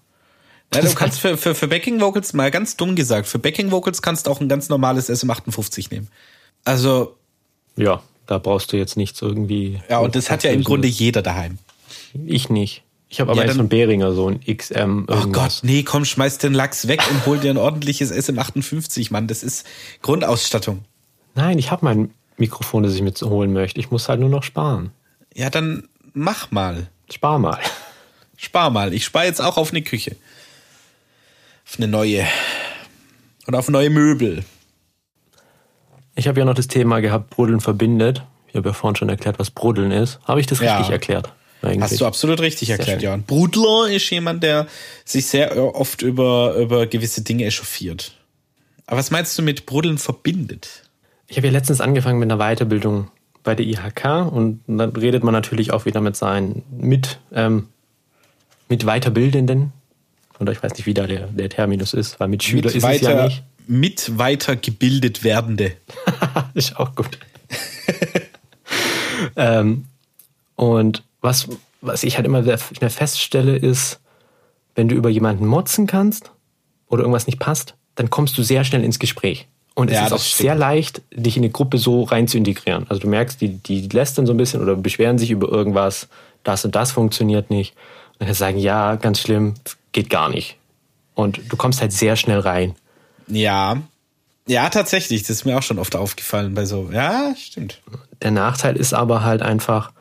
[0.73, 4.01] Ja, du kannst für, für, für Backing Vocals, mal ganz dumm gesagt, für Backing Vocals
[4.01, 6.09] kannst du auch ein ganz normales SM58 nehmen.
[6.65, 7.15] Also.
[7.77, 9.81] Ja, da brauchst du jetzt nichts irgendwie.
[9.89, 11.57] Ja, und das hat ja im Grunde jeder daheim.
[12.25, 12.83] Ich nicht.
[13.07, 15.05] Ich habe aber ja, jetzt von Behringer so ein XM.
[15.07, 15.25] Irgendwas.
[15.25, 19.27] Oh Gott, nee, komm, schmeiß den Lachs weg und hol dir ein ordentliches SM58, Mann.
[19.27, 19.65] Das ist
[20.01, 20.83] Grundausstattung.
[21.35, 23.79] Nein, ich habe mein Mikrofon, das ich mir holen möchte.
[23.79, 24.91] Ich muss halt nur noch sparen.
[25.33, 26.87] Ja, dann mach mal.
[27.09, 27.59] Spar mal.
[28.37, 28.93] Spar mal.
[28.93, 30.15] Ich spare jetzt auch auf eine Küche.
[31.65, 32.25] Auf eine neue.
[33.47, 34.43] Und auf neue Möbel.
[36.15, 38.23] Ich habe ja noch das Thema gehabt, Bruddeln verbindet.
[38.47, 40.19] Ich habe ja vorhin schon erklärt, was Bruddeln ist.
[40.23, 40.77] Habe ich das ja.
[40.77, 41.33] richtig erklärt?
[41.61, 41.81] Eigentlich?
[41.81, 43.17] Hast du absolut richtig sehr erklärt, ja.
[43.17, 44.67] Brudler ist jemand, der
[45.03, 48.13] sich sehr oft über, über gewisse Dinge echauffiert.
[48.87, 50.83] Aber was meinst du mit Bruddeln verbindet?
[51.27, 53.09] Ich habe ja letztens angefangen mit einer Weiterbildung
[53.43, 57.67] bei der IHK und dann redet man natürlich auch wieder mit seinen mit, ähm,
[58.69, 59.73] mit Weiterbildenden.
[60.39, 62.83] Oder ich weiß nicht, wie da der, der Terminus ist, weil mit Schüler mit ist
[62.83, 63.43] weiter, es ja nicht.
[63.67, 65.73] Mit weitergebildet werdende.
[66.53, 67.17] ist auch gut.
[69.35, 69.85] ähm,
[70.55, 71.47] und was,
[71.81, 73.99] was ich halt immer mehr feststelle, ist,
[74.75, 76.31] wenn du über jemanden motzen kannst
[76.87, 79.47] oder irgendwas nicht passt, dann kommst du sehr schnell ins Gespräch.
[79.73, 80.41] Und es ja, ist auch stimmt.
[80.41, 82.85] sehr leicht, dich in eine Gruppe so rein zu integrieren.
[82.87, 86.07] Also du merkst, die, die lästern so ein bisschen oder beschweren sich über irgendwas,
[86.43, 87.73] das und das funktioniert nicht.
[88.13, 89.55] Und dann kannst du sagen, ja, ganz schlimm,
[89.91, 90.57] geht gar nicht.
[91.13, 92.75] Und du kommst halt sehr schnell rein.
[93.27, 93.81] Ja.
[94.47, 95.23] Ja, tatsächlich.
[95.23, 96.89] Das ist mir auch schon oft aufgefallen bei so.
[96.91, 97.81] Ja, stimmt.
[98.21, 99.91] Der Nachteil ist aber halt einfach,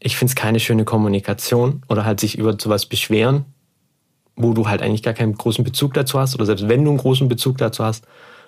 [0.00, 3.46] ich finde es keine schöne Kommunikation oder halt sich über sowas beschweren,
[4.36, 6.98] wo du halt eigentlich gar keinen großen Bezug dazu hast oder selbst wenn du einen
[6.98, 8.04] großen Bezug dazu hast,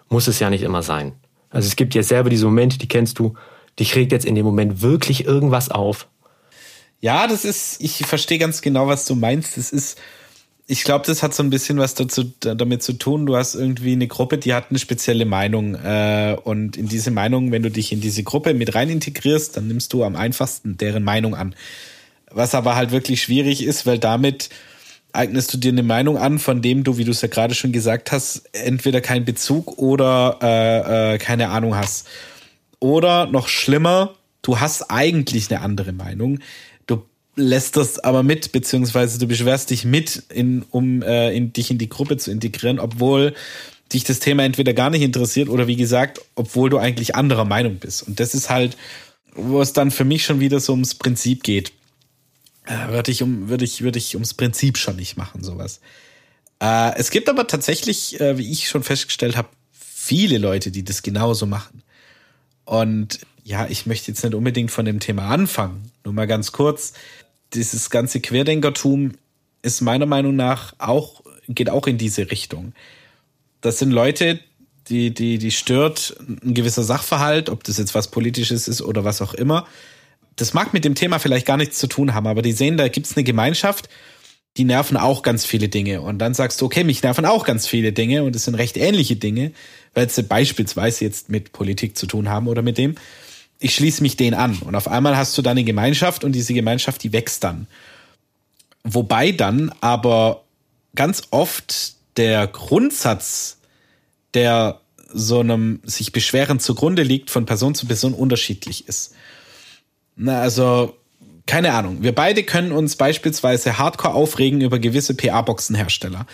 [0.09, 1.13] muss es ja nicht immer sein.
[1.51, 3.35] Also es gibt ja selber diese Momente, die kennst du,
[3.79, 6.09] dich regt jetzt in dem Moment wirklich irgendwas auf.
[7.01, 9.57] Ja, das ist, ich verstehe ganz genau, was du meinst.
[9.57, 9.99] Das ist,
[10.71, 13.25] ich glaube, das hat so ein bisschen was dazu, damit zu tun.
[13.25, 15.75] Du hast irgendwie eine Gruppe, die hat eine spezielle Meinung.
[15.75, 19.67] Äh, und in diese Meinung, wenn du dich in diese Gruppe mit rein integrierst, dann
[19.67, 21.55] nimmst du am einfachsten deren Meinung an.
[22.31, 24.51] Was aber halt wirklich schwierig ist, weil damit
[25.15, 27.73] eignest du dir eine Meinung an, von dem du, wie du es ja gerade schon
[27.73, 32.07] gesagt hast, entweder keinen Bezug oder äh, äh, keine Ahnung hast.
[32.79, 36.41] Oder noch schlimmer, du hast eigentlich eine andere Meinung,
[37.39, 41.79] lässt das aber mit, beziehungsweise du beschwerst dich mit, in, um äh, in, dich in
[41.79, 43.35] die Gruppe zu integrieren, obwohl
[43.93, 47.77] dich das Thema entweder gar nicht interessiert oder wie gesagt, obwohl du eigentlich anderer Meinung
[47.77, 48.03] bist.
[48.03, 48.77] Und das ist halt,
[49.35, 51.73] wo es dann für mich schon wieder so ums Prinzip geht.
[52.67, 55.81] Äh, würde ich, um, würde, ich, würde ich ums Prinzip schon nicht machen, sowas.
[56.61, 61.03] Äh, es gibt aber tatsächlich, äh, wie ich schon festgestellt habe, viele Leute, die das
[61.03, 61.83] genauso machen.
[62.65, 65.91] Und ja, ich möchte jetzt nicht unbedingt von dem Thema anfangen.
[66.05, 66.93] Nur mal ganz kurz
[67.55, 69.13] dieses ganze Querdenkertum
[69.63, 72.73] ist meiner Meinung nach auch, geht auch in diese Richtung.
[73.61, 74.41] Das sind Leute,
[74.89, 79.21] die, die, die stört ein gewisser Sachverhalt, ob das jetzt was Politisches ist oder was
[79.21, 79.67] auch immer.
[80.37, 82.89] Das mag mit dem Thema vielleicht gar nichts zu tun haben, aber die sehen, da
[82.89, 83.89] gibt's eine Gemeinschaft,
[84.57, 86.01] die nerven auch ganz viele Dinge.
[86.01, 88.77] Und dann sagst du, okay, mich nerven auch ganz viele Dinge und es sind recht
[88.77, 89.53] ähnliche Dinge,
[89.95, 92.95] weil sie beispielsweise jetzt mit Politik zu tun haben oder mit dem
[93.59, 94.59] ich schließe mich denen an.
[94.59, 97.67] Und auf einmal hast du dann eine Gemeinschaft und diese Gemeinschaft, die wächst dann.
[98.85, 100.45] Wobei dann aber
[100.95, 103.59] ganz oft der Grundsatz,
[104.35, 104.81] der
[105.13, 109.15] so einem sich beschweren zugrunde liegt, von Person zu Person unterschiedlich ist.
[110.17, 110.97] Na, also,
[111.47, 112.03] keine Ahnung.
[112.03, 116.27] Wir beide können uns beispielsweise hardcore aufregen über gewisse PA-Boxenhersteller.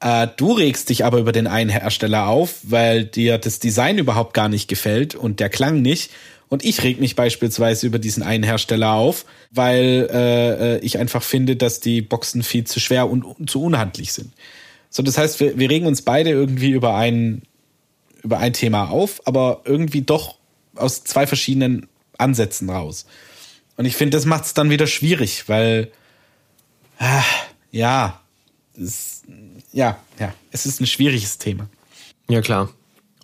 [0.00, 4.32] Äh, du regst dich aber über den einen Hersteller auf, weil dir das Design überhaupt
[4.32, 6.10] gar nicht gefällt und der Klang nicht
[6.50, 11.22] und ich reg mich beispielsweise über diesen einen Hersteller auf, weil äh, äh, ich einfach
[11.22, 14.32] finde, dass die Boxen viel zu schwer und, zu unhandlich sind.
[14.90, 17.42] So, das heißt, wir, wir regen uns beide irgendwie über ein,
[18.24, 20.38] über ein Thema auf, aber irgendwie doch
[20.74, 21.86] aus zwei verschiedenen
[22.18, 23.06] Ansätzen raus.
[23.76, 25.92] Und ich finde, das macht es dann wieder schwierig, weil
[26.98, 27.22] ah,
[27.70, 28.20] ja,
[28.76, 29.22] es,
[29.72, 31.68] ja, ja, es ist ein schwieriges Thema.
[32.28, 32.70] Ja, klar.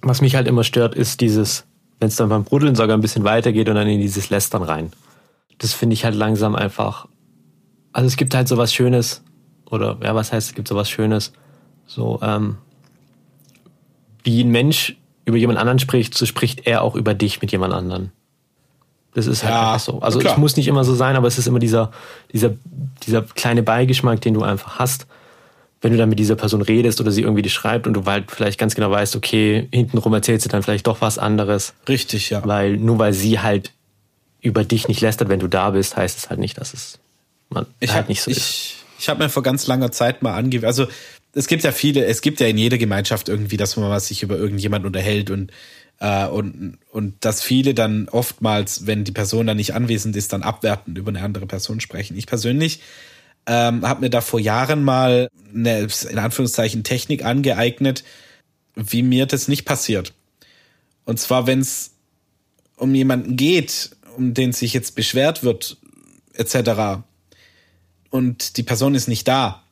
[0.03, 1.65] Was mich halt immer stört, ist dieses,
[2.01, 4.93] wenn es dann beim Bruddeln sogar ein bisschen weitergeht und dann in dieses Lästern rein.
[5.59, 7.07] Das finde ich halt langsam einfach.
[7.93, 9.23] Also es gibt halt sowas Schönes,
[9.71, 11.33] oder ja, was heißt, es gibt sowas Schönes,
[11.87, 12.59] so, ähm,
[14.23, 17.73] wie ein Mensch über jemand anderen spricht, so spricht er auch über dich mit jemand
[17.73, 18.13] anderen.
[19.15, 20.01] Das ist halt ja, einfach so.
[20.01, 21.91] Also es muss nicht immer so sein, aber es ist immer dieser,
[22.33, 22.53] dieser,
[23.07, 25.07] dieser kleine Beigeschmack, den du einfach hast
[25.87, 28.33] wenn du dann mit dieser Person redest oder sie irgendwie die schreibt und du halt
[28.33, 31.75] vielleicht ganz genau weißt, okay, hintenrum erzählt sie dann vielleicht doch was anderes.
[31.89, 32.45] Richtig, ja.
[32.45, 33.71] Weil nur weil sie halt
[34.41, 36.99] über dich nicht lästert, wenn du da bist, heißt es halt nicht, dass es
[37.51, 38.75] man ich halt hab, nicht so ich, ist.
[38.99, 40.89] Ich habe mir vor ganz langer Zeit mal angegeben, also
[41.35, 44.25] es gibt ja viele, es gibt ja in jeder Gemeinschaft irgendwie, dass man was sich
[44.25, 45.53] über irgendjemand unterhält und
[46.01, 50.43] äh, und, und dass viele dann oftmals, wenn die Person dann nicht anwesend ist, dann
[50.43, 52.19] abwertend über eine andere Person sprechen.
[52.19, 52.81] Ich persönlich
[53.47, 58.05] ähm, habe mir da vor Jahren mal eine, in Anführungszeichen, Technik angeeignet,
[58.75, 60.13] wie mir das nicht passiert.
[61.05, 61.93] Und zwar, wenn es
[62.77, 65.79] um jemanden geht, um den sich jetzt beschwert wird,
[66.35, 67.03] etc.
[68.11, 69.63] Und die Person ist nicht da.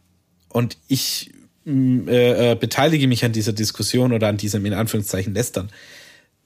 [0.48, 1.32] Und ich
[1.64, 5.70] mm, äh, äh, beteilige mich an dieser Diskussion oder an diesem in Anführungszeichen Lästern,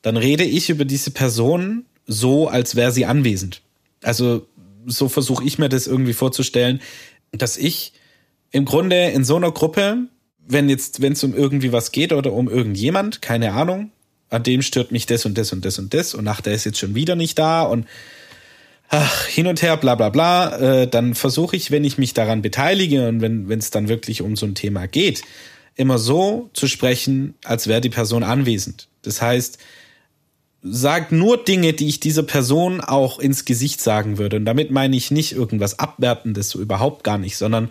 [0.02, 3.60] dann rede ich über diese Person so, als wäre sie anwesend.
[4.02, 4.46] Also
[4.86, 6.80] so versuche ich mir das irgendwie vorzustellen,
[7.32, 7.92] dass ich
[8.50, 10.08] im Grunde in so einer Gruppe,
[10.46, 13.90] wenn jetzt, wenn es um irgendwie was geht oder um irgendjemand, keine Ahnung,
[14.30, 16.64] an dem stört mich das und das und das und das und ach, der ist
[16.64, 17.86] jetzt schon wieder nicht da und
[18.88, 22.42] ach, hin und her, bla bla bla, äh, dann versuche ich, wenn ich mich daran
[22.42, 25.22] beteilige und wenn es dann wirklich um so ein Thema geht,
[25.74, 28.88] immer so zu sprechen, als wäre die Person anwesend.
[29.02, 29.58] Das heißt,
[30.62, 34.36] sagt nur Dinge, die ich dieser Person auch ins Gesicht sagen würde.
[34.36, 37.70] Und damit meine ich nicht irgendwas Abwertendes, so überhaupt gar nicht, sondern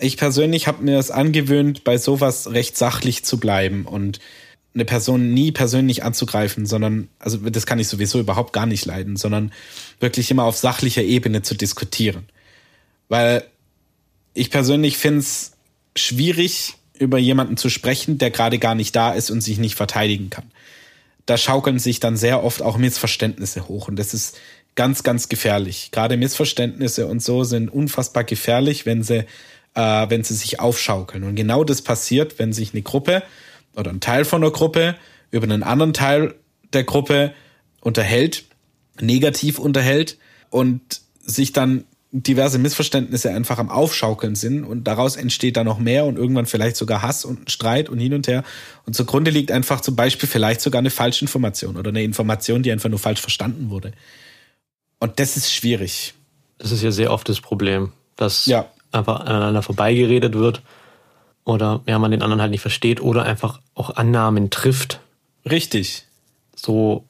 [0.00, 4.18] ich persönlich habe mir es angewöhnt, bei sowas recht sachlich zu bleiben und
[4.74, 9.16] eine Person nie persönlich anzugreifen, sondern, also das kann ich sowieso überhaupt gar nicht leiden,
[9.16, 9.52] sondern
[10.00, 12.24] wirklich immer auf sachlicher Ebene zu diskutieren.
[13.08, 13.44] Weil
[14.34, 15.52] ich persönlich finde es
[15.94, 20.30] schwierig, über jemanden zu sprechen, der gerade gar nicht da ist und sich nicht verteidigen
[20.30, 20.50] kann
[21.26, 24.38] da schaukeln sich dann sehr oft auch Missverständnisse hoch und das ist
[24.74, 25.90] ganz, ganz gefährlich.
[25.92, 29.26] Gerade Missverständnisse und so sind unfassbar gefährlich, wenn sie,
[29.74, 31.24] äh, wenn sie sich aufschaukeln.
[31.24, 33.22] Und genau das passiert, wenn sich eine Gruppe
[33.76, 34.96] oder ein Teil von der Gruppe
[35.30, 36.34] über einen anderen Teil
[36.72, 37.34] der Gruppe
[37.80, 38.44] unterhält,
[39.00, 40.18] negativ unterhält
[40.50, 46.04] und sich dann diverse Missverständnisse einfach am Aufschaukeln sind und daraus entsteht dann noch mehr
[46.04, 48.44] und irgendwann vielleicht sogar Hass und Streit und hin und her.
[48.84, 52.70] Und zugrunde liegt einfach zum Beispiel vielleicht sogar eine falsche Information oder eine Information, die
[52.70, 53.92] einfach nur falsch verstanden wurde.
[54.98, 56.12] Und das ist schwierig.
[56.58, 58.66] Das ist ja sehr oft das Problem, dass ja.
[58.92, 60.60] einfach aneinander vorbeigeredet wird
[61.44, 65.00] oder ja, man den anderen halt nicht versteht oder einfach auch Annahmen trifft.
[65.48, 66.06] Richtig.
[66.54, 67.04] So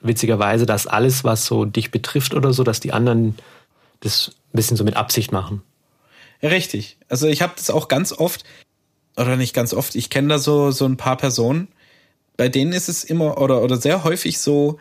[0.00, 3.34] witzigerweise, dass alles, was so dich betrifft oder so, dass die anderen
[4.00, 5.62] das ein bisschen so mit Absicht machen.
[6.42, 6.96] Richtig.
[7.08, 8.44] Also ich habe das auch ganz oft,
[9.16, 11.68] oder nicht ganz oft, ich kenne da so, so ein paar Personen,
[12.36, 14.78] bei denen ist es immer oder, oder sehr häufig so,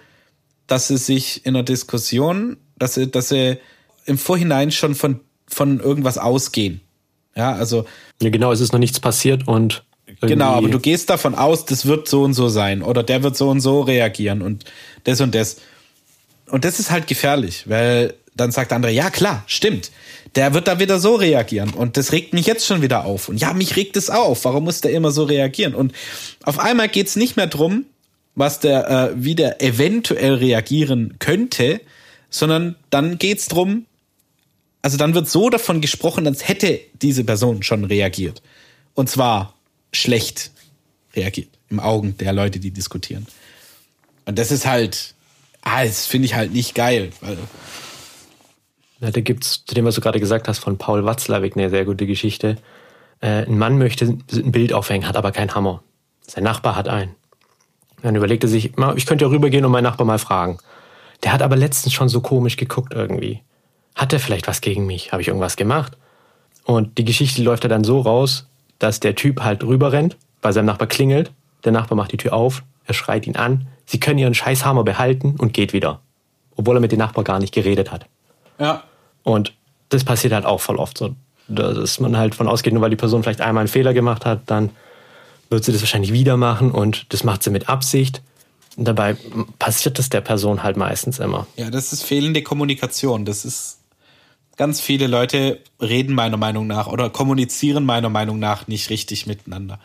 [0.67, 3.57] dass sie sich in einer Diskussion, dass sie, dass sie
[4.05, 6.81] im Vorhinein schon von, von irgendwas ausgehen.
[7.35, 7.85] Ja, also.
[8.21, 9.83] Ja, genau, es ist noch nichts passiert und.
[10.21, 13.35] Genau, aber du gehst davon aus, das wird so und so sein oder der wird
[13.35, 14.65] so und so reagieren und
[15.05, 15.57] das und das.
[16.47, 19.91] Und das ist halt gefährlich, weil dann sagt der andere, ja klar, stimmt.
[20.35, 21.71] Der wird da wieder so reagieren.
[21.71, 23.29] Und das regt mich jetzt schon wieder auf.
[23.29, 24.45] Und ja, mich regt es auf.
[24.45, 25.75] Warum muss der immer so reagieren?
[25.75, 25.93] Und
[26.43, 27.85] auf einmal geht's nicht mehr drum,
[28.35, 31.81] was der, äh, wie der eventuell reagieren könnte,
[32.29, 33.85] sondern dann geht's drum,
[34.81, 38.41] also dann wird so davon gesprochen, als hätte diese Person schon reagiert.
[38.95, 39.55] Und zwar
[39.91, 40.51] schlecht
[41.15, 41.49] reagiert.
[41.69, 43.25] Im Augen der Leute, die diskutieren.
[44.25, 45.13] Und das ist halt,
[45.61, 47.11] ah, das finde ich halt nicht geil.
[47.21, 47.37] Weil
[49.03, 51.83] ja, da gibt's, zu dem, was du gerade gesagt hast, von Paul Watzlawick eine sehr
[51.83, 52.55] gute Geschichte.
[53.19, 55.83] Äh, ein Mann möchte ein Bild aufhängen, hat aber keinen Hammer.
[56.25, 57.13] Sein Nachbar hat einen.
[58.01, 60.57] Dann überlegte sich, ich könnte ja rübergehen und meinen Nachbar mal fragen.
[61.21, 63.41] Der hat aber letztens schon so komisch geguckt irgendwie.
[63.95, 65.11] Hat er vielleicht was gegen mich?
[65.11, 65.97] Habe ich irgendwas gemacht?
[66.63, 68.47] Und die Geschichte läuft dann so raus,
[68.79, 71.31] dass der Typ halt rüberrennt, bei seinem Nachbar klingelt,
[71.65, 75.35] der Nachbar macht die Tür auf, er schreit ihn an, sie können ihren Scheißhammer behalten
[75.37, 75.99] und geht wieder.
[76.55, 78.05] Obwohl er mit dem Nachbar gar nicht geredet hat.
[78.59, 78.83] Ja.
[79.23, 79.53] Und
[79.89, 81.15] das passiert halt auch voll oft so.
[81.47, 84.41] Dass man halt von ausgeht, nur weil die Person vielleicht einmal einen Fehler gemacht hat,
[84.45, 84.69] dann
[85.49, 88.21] wird sie das wahrscheinlich wieder machen und das macht sie mit Absicht.
[88.75, 89.15] Und dabei
[89.59, 91.45] passiert das der Person halt meistens immer.
[91.57, 93.25] Ja, das ist fehlende Kommunikation.
[93.25, 93.79] Das ist
[94.55, 99.79] ganz viele Leute reden meiner Meinung nach oder kommunizieren meiner Meinung nach nicht richtig miteinander.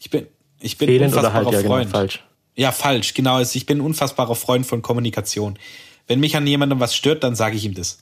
[0.00, 0.26] Ich bin,
[0.60, 1.86] ich bin Fehlend unfassbarer halt, ja, Freund.
[1.86, 2.24] Genau, falsch.
[2.56, 3.40] Ja, falsch, genau.
[3.40, 5.58] Ich bin ein unfassbarer Freund von Kommunikation.
[6.06, 7.98] Wenn mich an jemandem was stört, dann sage ich ihm das.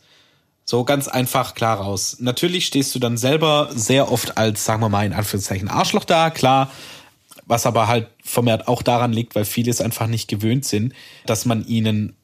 [0.65, 2.17] So ganz einfach klar raus.
[2.21, 6.31] Natürlich stehst du dann selber sehr oft als, sagen wir mal, in Anführungszeichen Arschloch da,
[6.31, 6.71] klar.
[7.47, 10.95] Was aber halt vermehrt auch daran liegt, weil viele es einfach nicht gewöhnt sind,
[11.27, 12.15] dass man ihnen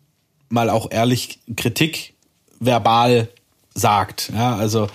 [0.48, 2.14] mal auch ehrlich Kritik
[2.61, 3.29] verbal
[3.74, 4.31] sagt.
[4.35, 4.88] Ja, also,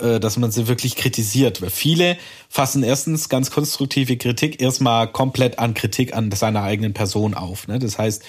[0.00, 1.62] äh, dass man sie wirklich kritisiert.
[1.62, 2.16] Weil viele
[2.48, 7.68] fassen erstens ganz konstruktive Kritik erstmal komplett an Kritik an seiner eigenen Person auf.
[7.68, 7.78] Ne?
[7.78, 8.22] Das heißt,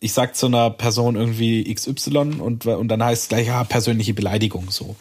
[0.00, 4.14] ich sag zu einer Person irgendwie XY und, und dann heißt es gleich, ja, persönliche
[4.14, 4.96] Beleidigung so.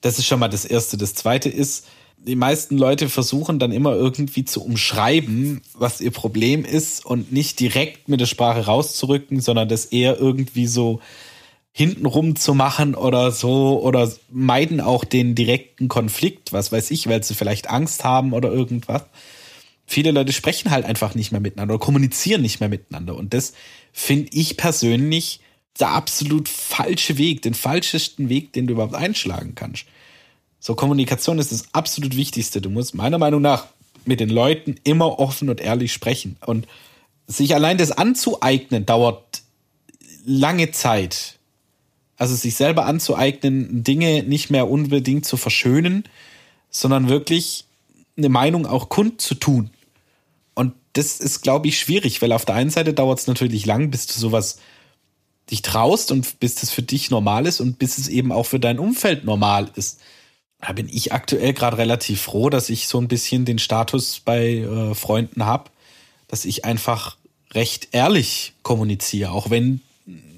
[0.00, 0.96] Das ist schon mal das Erste.
[0.96, 6.64] Das Zweite ist, die meisten Leute versuchen dann immer irgendwie zu umschreiben, was ihr Problem
[6.64, 11.00] ist und nicht direkt mit der Sprache rauszurücken, sondern das eher irgendwie so
[11.72, 17.22] hintenrum zu machen oder so oder meiden auch den direkten Konflikt, was weiß ich, weil
[17.22, 19.04] sie vielleicht Angst haben oder irgendwas.
[19.86, 23.52] Viele Leute sprechen halt einfach nicht mehr miteinander oder kommunizieren nicht mehr miteinander und das
[23.98, 25.40] finde ich persönlich
[25.80, 29.86] der absolut falsche Weg, den falschesten Weg, den du überhaupt einschlagen kannst.
[30.60, 32.60] So, Kommunikation ist das absolut Wichtigste.
[32.60, 33.66] Du musst meiner Meinung nach
[34.04, 36.36] mit den Leuten immer offen und ehrlich sprechen.
[36.46, 36.68] Und
[37.26, 39.42] sich allein das anzueignen dauert
[40.24, 41.38] lange Zeit.
[42.16, 46.04] Also sich selber anzueignen, Dinge nicht mehr unbedingt zu verschönen,
[46.70, 47.64] sondern wirklich
[48.16, 49.70] eine Meinung auch kundzutun.
[50.58, 53.92] Und das ist, glaube ich, schwierig, weil auf der einen Seite dauert es natürlich lang,
[53.92, 54.58] bis du sowas
[55.52, 58.58] dich traust und bis das für dich normal ist und bis es eben auch für
[58.58, 60.00] dein Umfeld normal ist.
[60.60, 64.56] Da bin ich aktuell gerade relativ froh, dass ich so ein bisschen den Status bei
[64.56, 65.70] äh, Freunden habe,
[66.26, 67.18] dass ich einfach
[67.52, 69.80] recht ehrlich kommuniziere, auch wenn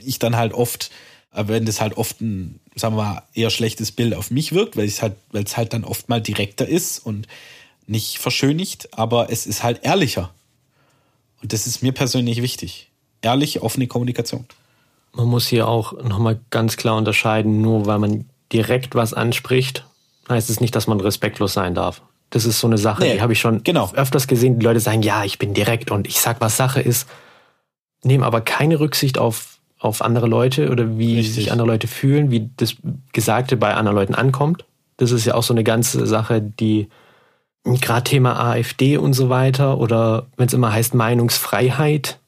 [0.04, 0.90] ich dann halt oft,
[1.32, 4.76] äh, wenn das halt oft ein, sagen wir mal, eher schlechtes Bild auf mich wirkt,
[4.76, 7.26] weil es halt, weil es halt dann oft mal direkter ist und
[7.90, 10.30] nicht verschönigt, aber es ist halt ehrlicher.
[11.42, 12.90] Und das ist mir persönlich wichtig.
[13.22, 14.46] Ehrliche, offene Kommunikation.
[15.12, 19.84] Man muss hier auch nochmal ganz klar unterscheiden, nur weil man direkt was anspricht
[20.30, 22.02] heißt es nicht, dass man respektlos sein darf.
[22.30, 23.90] Das ist so eine Sache, nee, die habe ich schon genau.
[23.92, 24.58] öfters gesehen.
[24.58, 27.08] Die Leute sagen, ja, ich bin direkt und ich sag, was Sache ist,
[28.04, 31.34] nehmen aber keine Rücksicht auf, auf andere Leute oder wie Richtig.
[31.34, 32.76] sich andere Leute fühlen, wie das
[33.12, 34.64] Gesagte bei anderen Leuten ankommt.
[34.96, 36.88] Das ist ja auch so eine ganze Sache, die
[37.64, 42.18] gerade Thema AfD und so weiter oder wenn es immer heißt Meinungsfreiheit.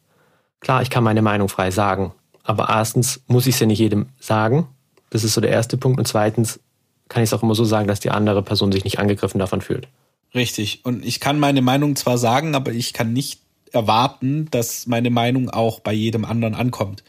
[0.60, 2.12] Klar, ich kann meine Meinung frei sagen,
[2.44, 4.68] aber erstens muss ich es ja nicht jedem sagen.
[5.10, 5.98] Das ist so der erste Punkt.
[5.98, 6.60] Und zweitens
[7.08, 9.60] kann ich es auch immer so sagen, dass die andere Person sich nicht angegriffen davon
[9.60, 9.88] fühlt.
[10.34, 10.80] Richtig.
[10.84, 13.40] Und ich kann meine Meinung zwar sagen, aber ich kann nicht
[13.72, 17.04] erwarten, dass meine Meinung auch bei jedem anderen ankommt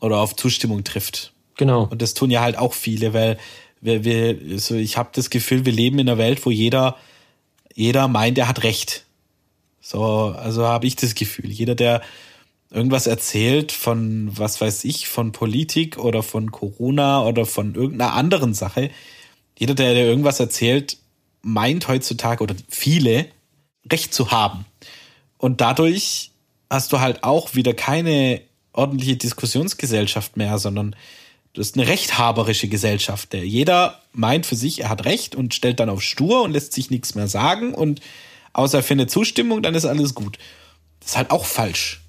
[0.00, 1.32] oder auf Zustimmung trifft.
[1.56, 1.86] Genau.
[1.90, 3.38] Und das tun ja halt auch viele, weil
[3.80, 6.96] wir, wir so ich habe das Gefühl, wir leben in einer Welt, wo jeder
[7.74, 9.04] jeder meint, er hat recht.
[9.80, 12.02] So, also habe ich das Gefühl, jeder der
[12.70, 18.54] irgendwas erzählt von was weiß ich, von Politik oder von Corona oder von irgendeiner anderen
[18.54, 18.90] Sache,
[19.58, 20.96] jeder, der dir irgendwas erzählt,
[21.42, 23.26] meint heutzutage oder viele
[23.90, 24.64] Recht zu haben.
[25.38, 26.30] Und dadurch
[26.70, 28.40] hast du halt auch wieder keine
[28.72, 30.96] ordentliche Diskussionsgesellschaft mehr, sondern
[31.52, 35.80] du hast eine rechthaberische Gesellschaft, der jeder meint für sich, er hat Recht und stellt
[35.80, 38.00] dann auf stur und lässt sich nichts mehr sagen und
[38.52, 40.38] außer er findet Zustimmung, dann ist alles gut.
[41.00, 42.02] Das ist halt auch falsch.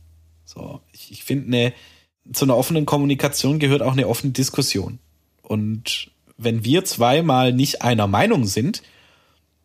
[0.45, 1.73] So, ich, ich finde, eine,
[2.31, 4.99] zu einer offenen Kommunikation gehört auch eine offene Diskussion.
[5.41, 8.83] Und wenn wir zweimal nicht einer Meinung sind,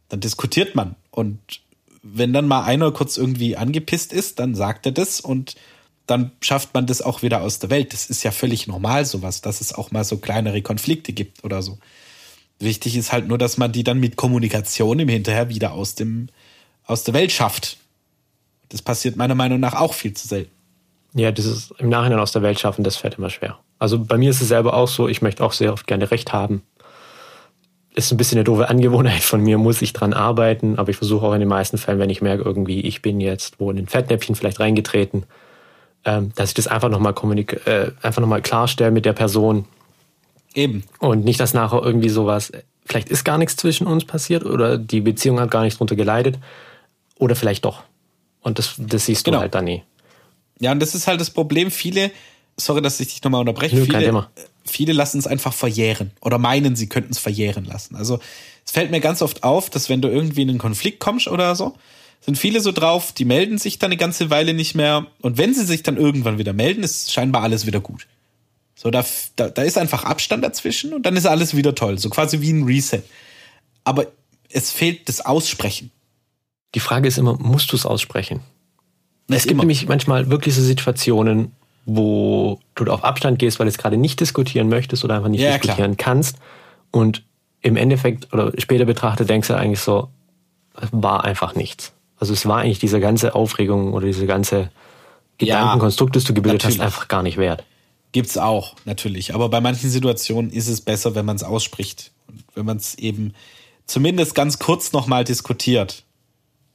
[0.08, 0.96] dann diskutiert man.
[1.10, 1.38] Und
[2.02, 5.56] wenn dann mal einer kurz irgendwie angepisst ist, dann sagt er das und
[6.08, 7.92] dann schafft man das auch wieder aus der Welt.
[7.92, 11.62] Das ist ja völlig normal, sowas, dass es auch mal so kleinere Konflikte gibt oder
[11.62, 11.78] so.
[12.58, 16.28] Wichtig ist halt nur, dass man die dann mit Kommunikation im Hinterher wieder aus dem,
[16.86, 17.76] aus der Welt schafft.
[18.70, 20.50] Das passiert meiner Meinung nach auch viel zu selten.
[21.14, 23.58] Ja, dieses im Nachhinein aus der Welt schaffen, das fällt immer schwer.
[23.78, 26.32] Also bei mir ist es selber auch so, ich möchte auch sehr oft gerne Recht
[26.32, 26.62] haben.
[27.94, 31.26] Ist ein bisschen eine doofe Angewohnheit von mir, muss ich dran arbeiten, aber ich versuche
[31.26, 33.88] auch in den meisten Fällen, wenn ich merke, irgendwie, ich bin jetzt wo in den
[33.88, 35.24] Fettnäpfchen vielleicht reingetreten,
[36.04, 37.14] ähm, dass ich das einfach nochmal
[37.66, 39.66] äh, einfach nochmal klarstelle mit der Person.
[40.54, 40.84] Eben.
[40.98, 42.52] Und nicht, dass nachher irgendwie sowas,
[42.84, 46.38] vielleicht ist gar nichts zwischen uns passiert oder die Beziehung hat gar nichts drunter geleitet.
[47.18, 47.82] Oder vielleicht doch.
[48.40, 49.40] Und das, das siehst du genau.
[49.40, 49.82] halt dann nie.
[50.60, 51.70] Ja, und das ist halt das Problem.
[51.70, 52.10] Viele
[52.58, 53.76] sorry, dass ich dich nochmal unterbreche.
[53.76, 54.26] Nö, viele,
[54.64, 57.96] viele lassen es einfach verjähren oder meinen, sie könnten es verjähren lassen.
[57.96, 58.18] Also
[58.66, 61.54] es fällt mir ganz oft auf, dass wenn du irgendwie in einen Konflikt kommst oder
[61.54, 61.74] so,
[62.20, 65.06] sind viele so drauf, die melden sich dann eine ganze Weile nicht mehr.
[65.20, 68.06] Und wenn sie sich dann irgendwann wieder melden, ist scheinbar alles wieder gut.
[68.74, 69.04] So, da,
[69.36, 71.98] da, da ist einfach Abstand dazwischen und dann ist alles wieder toll.
[71.98, 73.02] So quasi wie ein Reset.
[73.84, 74.06] Aber
[74.50, 75.90] es fehlt das Aussprechen.
[76.74, 78.40] Die Frage ist immer, musst du es aussprechen?
[79.28, 79.62] Es gibt immer.
[79.62, 81.52] nämlich manchmal wirklich so Situationen,
[81.86, 85.40] wo du auf Abstand gehst, weil du es gerade nicht diskutieren möchtest oder einfach nicht
[85.40, 86.14] ja, diskutieren klar.
[86.14, 86.36] kannst.
[86.90, 87.24] Und
[87.62, 90.08] im Endeffekt oder später betrachtet denkst du eigentlich so,
[90.92, 91.92] war einfach nichts.
[92.18, 94.70] Also es war eigentlich diese ganze Aufregung oder diese ganze
[95.38, 96.80] Gedankenkonstrukt, das du gebildet natürlich.
[96.80, 97.64] hast, einfach gar nicht wert.
[98.12, 99.34] Gibt's auch, natürlich.
[99.34, 102.10] Aber bei manchen Situationen ist es besser, wenn man es ausspricht.
[102.26, 103.34] Und wenn man es eben
[103.86, 106.04] zumindest ganz kurz nochmal diskutiert.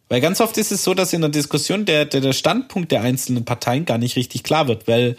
[0.09, 3.01] Weil ganz oft ist es so, dass in der Diskussion der, der, der Standpunkt der
[3.01, 5.17] einzelnen Parteien gar nicht richtig klar wird, weil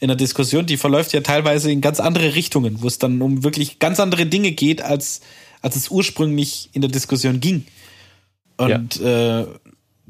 [0.00, 3.42] in der Diskussion, die verläuft ja teilweise in ganz andere Richtungen, wo es dann um
[3.42, 5.22] wirklich ganz andere Dinge geht, als,
[5.60, 7.66] als es ursprünglich in der Diskussion ging.
[8.58, 9.40] Und ja.
[9.40, 9.46] äh,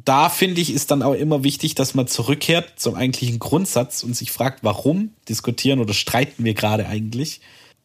[0.05, 4.15] da finde ich, ist dann auch immer wichtig, dass man zurückkehrt zum eigentlichen Grundsatz und
[4.17, 7.41] sich fragt, warum diskutieren oder streiten wir gerade eigentlich?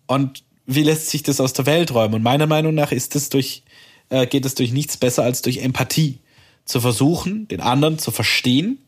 [0.08, 2.16] Und wie lässt sich das aus der Welt räumen?
[2.16, 3.64] Und meiner Meinung nach ist es durch,
[4.10, 6.20] äh, geht es durch nichts besser als durch Empathie.
[6.66, 8.80] Zu versuchen, den anderen zu verstehen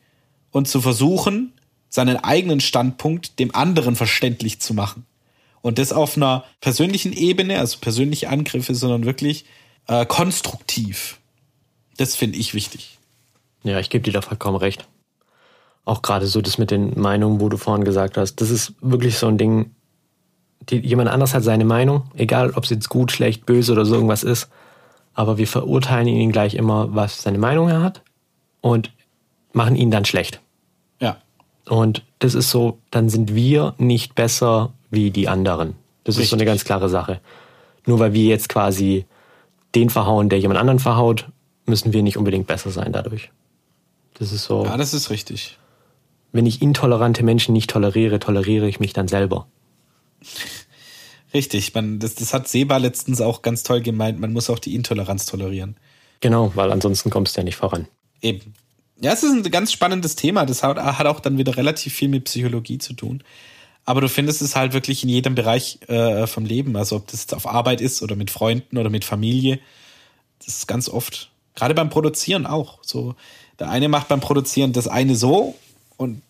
[0.52, 1.52] und zu versuchen,
[1.90, 5.06] seinen eigenen Standpunkt dem anderen verständlich zu machen.
[5.62, 9.44] Und das auf einer persönlichen Ebene, also persönliche Angriffe, sondern wirklich
[9.88, 11.20] äh, konstruktiv.
[11.98, 13.00] Das finde ich wichtig.
[13.64, 14.88] Ja, ich gebe dir da vollkommen recht.
[15.86, 19.18] Auch gerade so das mit den Meinungen, wo du vorhin gesagt hast, das ist wirklich
[19.18, 19.72] so ein Ding,
[20.70, 23.96] die, jemand anders hat seine Meinung, egal ob es jetzt gut, schlecht, böse oder so
[23.96, 24.50] irgendwas ist,
[25.14, 28.02] aber wir verurteilen ihn gleich immer, was seine Meinung er hat
[28.62, 28.92] und
[29.54, 30.42] machen ihn dann schlecht.
[31.00, 31.18] Ja.
[31.68, 35.76] Und das ist so, dann sind wir nicht besser wie die anderen.
[36.04, 36.24] Das Richtig.
[36.26, 37.22] ist so eine ganz klare Sache.
[37.86, 39.06] Nur weil wir jetzt quasi
[39.74, 41.28] den verhauen, der jemand anderen verhaut,
[41.66, 43.32] müssen wir nicht unbedingt besser sein dadurch.
[44.16, 44.66] Das ist so.
[44.66, 45.58] Ja, das ist richtig.
[46.32, 49.48] Wenn ich intolerante Menschen nicht toleriere, toleriere ich mich dann selber.
[51.34, 54.74] Richtig, man, das, das hat Seba letztens auch ganz toll gemeint, man muss auch die
[54.76, 55.76] Intoleranz tolerieren.
[56.22, 57.88] Genau, weil ansonsten kommst du ja nicht voran.
[58.22, 58.54] Eben.
[59.02, 60.46] Ja, es ist ein ganz spannendes Thema.
[60.46, 63.24] Das hat, hat auch dann wieder relativ viel mit Psychologie zu tun.
[63.84, 66.76] Aber du findest es halt wirklich in jedem Bereich äh, vom Leben.
[66.76, 69.60] Also ob das jetzt auf Arbeit ist oder mit Freunden oder mit Familie.
[70.40, 71.32] Das ist ganz oft.
[71.56, 72.80] Gerade beim Produzieren auch.
[72.82, 73.16] So,
[73.60, 75.56] der eine macht beim Produzieren das eine so
[75.98, 76.22] und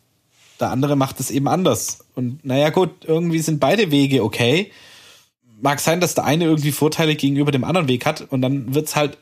[0.60, 2.06] der andere macht es eben anders.
[2.16, 4.72] Und naja, gut, irgendwie sind beide Wege okay.
[5.62, 8.96] Mag sein, dass der eine irgendwie Vorteile gegenüber dem anderen Weg hat und dann wird's
[8.96, 9.18] halt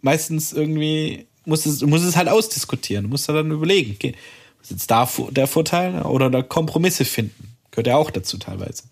[0.00, 3.04] meistens irgendwie, muss es, muss es halt ausdiskutieren.
[3.04, 4.14] Du musst dann überlegen, okay,
[4.62, 7.56] ist jetzt da der Vorteil oder da Kompromisse finden?
[7.70, 8.84] Gehört ja auch dazu teilweise.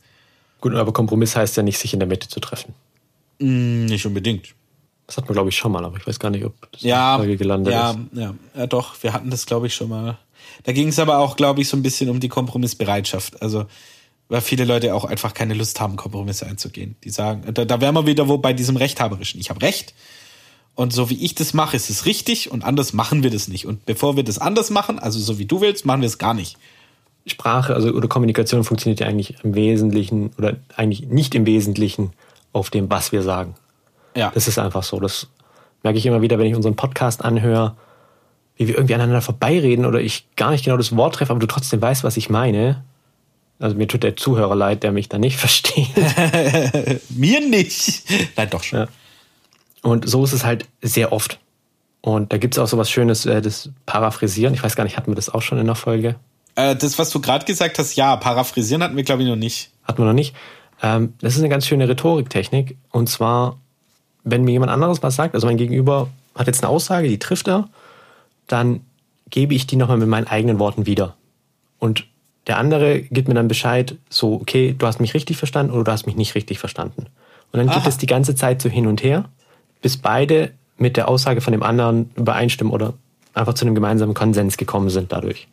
[0.61, 2.75] Gut, aber Kompromiss heißt ja nicht, sich in der Mitte zu treffen.
[3.39, 4.55] Mm, nicht unbedingt.
[5.09, 7.15] Das hatten wir, glaube ich, schon mal, aber ich weiß gar nicht, ob das ja,
[7.15, 7.99] in Folge gelandet ja, ist.
[8.13, 10.19] Ja, ja, doch, wir hatten das, glaube ich, schon mal.
[10.65, 13.41] Da ging es aber auch, glaube ich, so ein bisschen um die Kompromissbereitschaft.
[13.41, 13.65] Also,
[14.29, 16.97] weil viele Leute auch einfach keine Lust haben, Kompromisse einzugehen.
[17.05, 19.41] Die sagen, da, da wären wir wieder wo bei diesem Rechthaberischen.
[19.41, 19.95] Ich habe Recht.
[20.75, 23.65] Und so wie ich das mache, ist es richtig und anders machen wir das nicht.
[23.65, 26.35] Und bevor wir das anders machen, also so wie du willst, machen wir es gar
[26.35, 26.59] nicht.
[27.27, 32.13] Sprache also oder Kommunikation funktioniert ja eigentlich im Wesentlichen oder eigentlich nicht im Wesentlichen
[32.53, 33.55] auf dem, was wir sagen.
[34.15, 34.31] Ja.
[34.35, 35.01] Das ist einfach so.
[35.01, 35.29] Das
[35.83, 37.77] merke ich immer wieder, wenn ich unseren Podcast anhöre,
[38.57, 41.47] wie wir irgendwie aneinander vorbeireden oder ich gar nicht genau das Wort treffe, aber du
[41.47, 42.83] trotzdem weißt, was ich meine.
[43.61, 45.89] Also mir tut der Zuhörer leid, der mich da nicht versteht.
[47.11, 48.03] mir nicht.
[48.37, 48.81] Nein, doch schon.
[48.81, 48.89] Ja.
[49.83, 51.39] Und so ist es halt sehr oft.
[52.01, 54.55] Und da gibt es auch so was Schönes, äh, das Paraphrasieren.
[54.55, 56.17] Ich weiß gar nicht, hatten wir das auch schon in der Folge?
[56.55, 59.71] Äh, das, was du gerade gesagt hast, ja, Paraphrasieren hatten wir, glaube ich, noch nicht.
[59.85, 60.35] Hatten wir noch nicht.
[60.83, 62.77] Ähm, das ist eine ganz schöne Rhetoriktechnik.
[62.91, 63.59] Und zwar
[64.31, 67.49] wenn mir jemand anderes was sagt, also mein Gegenüber hat jetzt eine Aussage, die trifft
[67.49, 67.69] er,
[68.47, 68.81] dann
[69.31, 71.15] gebe ich die nochmal mit meinen eigenen Worten wieder.
[71.79, 72.07] Und
[72.47, 75.93] der andere gibt mir dann Bescheid, so, okay, du hast mich richtig verstanden oder du
[75.93, 77.07] hast mich nicht richtig verstanden.
[77.53, 77.79] Und dann Aha.
[77.79, 79.25] geht es die ganze Zeit so hin und her,
[79.83, 82.95] bis beide mit der Aussage von dem anderen übereinstimmen oder
[83.35, 85.49] einfach zu einem gemeinsamen Konsens gekommen sind dadurch.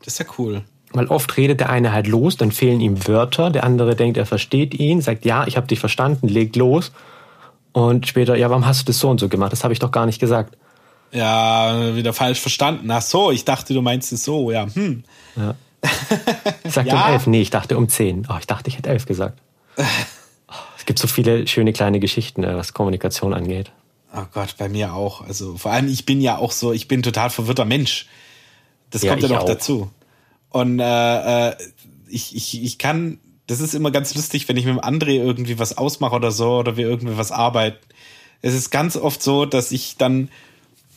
[0.00, 0.62] Das ist ja cool.
[0.92, 4.26] Weil oft redet der eine halt los, dann fehlen ihm Wörter, der andere denkt, er
[4.26, 6.92] versteht ihn, sagt, ja, ich habe dich verstanden, legt los
[7.72, 9.52] und später, ja, warum hast du das so und so gemacht?
[9.52, 10.56] Das habe ich doch gar nicht gesagt.
[11.12, 12.90] Ja, wieder falsch verstanden.
[12.90, 14.66] Ach so, ich dachte, du meinst es so, ja.
[14.72, 15.04] Hm.
[15.36, 15.54] Ja.
[16.64, 17.06] Ich sagte ja.
[17.06, 18.26] um elf, nee, ich dachte um zehn.
[18.30, 19.40] Oh, ich dachte, ich hätte elf gesagt.
[20.78, 23.72] es gibt so viele schöne kleine Geschichten, äh, was Kommunikation angeht.
[24.14, 25.22] Oh Gott, bei mir auch.
[25.22, 28.06] Also vor allem, ich bin ja auch so, ich bin total verwirrter Mensch.
[28.90, 29.46] Das ja, kommt ja noch auch.
[29.46, 29.90] dazu.
[30.50, 31.56] Und äh, äh,
[32.08, 35.58] ich, ich, ich kann das ist immer ganz lustig, wenn ich mit dem André irgendwie
[35.58, 37.78] was ausmache oder so oder wir irgendwie was arbeiten.
[38.40, 40.28] Es ist ganz oft so, dass ich dann,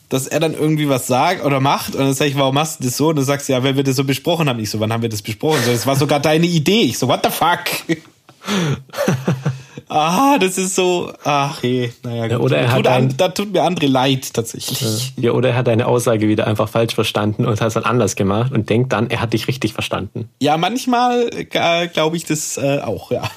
[0.08, 2.84] dass er dann irgendwie was sagt oder macht und dann sage ich, warum machst du
[2.84, 3.08] das so?
[3.08, 4.58] Und dann sagst du, ja, weil wir das so besprochen haben.
[4.60, 5.60] Ich so, wann haben wir das besprochen?
[5.64, 6.82] So, das war sogar deine Idee.
[6.82, 7.64] Ich so, what the fuck?
[9.88, 11.12] Ah, das ist so.
[11.22, 12.30] Ach je, naja, gut.
[12.30, 15.12] Ja, oder er hat ein, da tut mir andere leid tatsächlich.
[15.16, 18.16] Ja, oder er hat deine Aussage wieder einfach falsch verstanden und hat es dann anders
[18.16, 20.28] gemacht und denkt dann, er hat dich richtig verstanden.
[20.40, 23.30] Ja, manchmal äh, glaube ich das äh, auch, ja.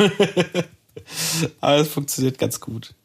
[1.61, 2.95] aber es funktioniert ganz gut.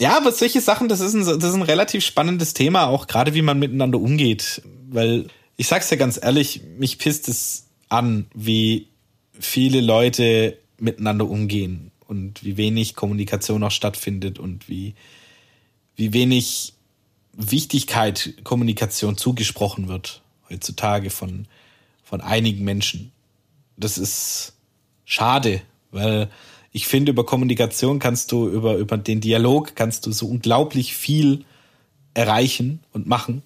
[0.00, 3.34] Ja, aber solche Sachen, das ist, ein, das ist ein relativ spannendes Thema, auch gerade
[3.34, 4.62] wie man miteinander umgeht.
[4.88, 5.26] Weil,
[5.56, 8.88] ich sag's ja ganz ehrlich, mich pisst es an, wie
[9.32, 14.94] viele Leute miteinander umgehen und wie wenig Kommunikation auch stattfindet und wie,
[15.96, 16.74] wie wenig
[17.32, 21.46] Wichtigkeit Kommunikation zugesprochen wird heutzutage von,
[22.02, 23.12] von einigen Menschen.
[23.76, 24.54] Das ist
[25.04, 26.30] schade, weil
[26.76, 31.46] Ich finde, über Kommunikation kannst du, über, über den Dialog kannst du so unglaublich viel
[32.12, 33.42] erreichen und machen.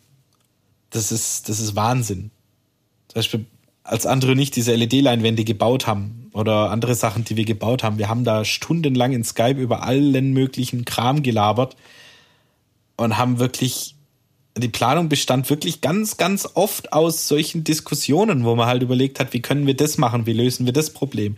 [0.91, 2.33] Das ist, das ist Wahnsinn.
[3.07, 3.47] Zum Beispiel,
[3.91, 7.99] als andere nicht diese LED-Leinwände gebaut haben oder andere Sachen, die wir gebaut haben.
[7.99, 11.75] Wir haben da stundenlang in Skype über allen möglichen Kram gelabert
[12.97, 13.97] und haben wirklich,
[14.57, 19.33] die Planung bestand wirklich ganz, ganz oft aus solchen Diskussionen, wo man halt überlegt hat,
[19.33, 21.37] wie können wir das machen, wie lösen wir das Problem.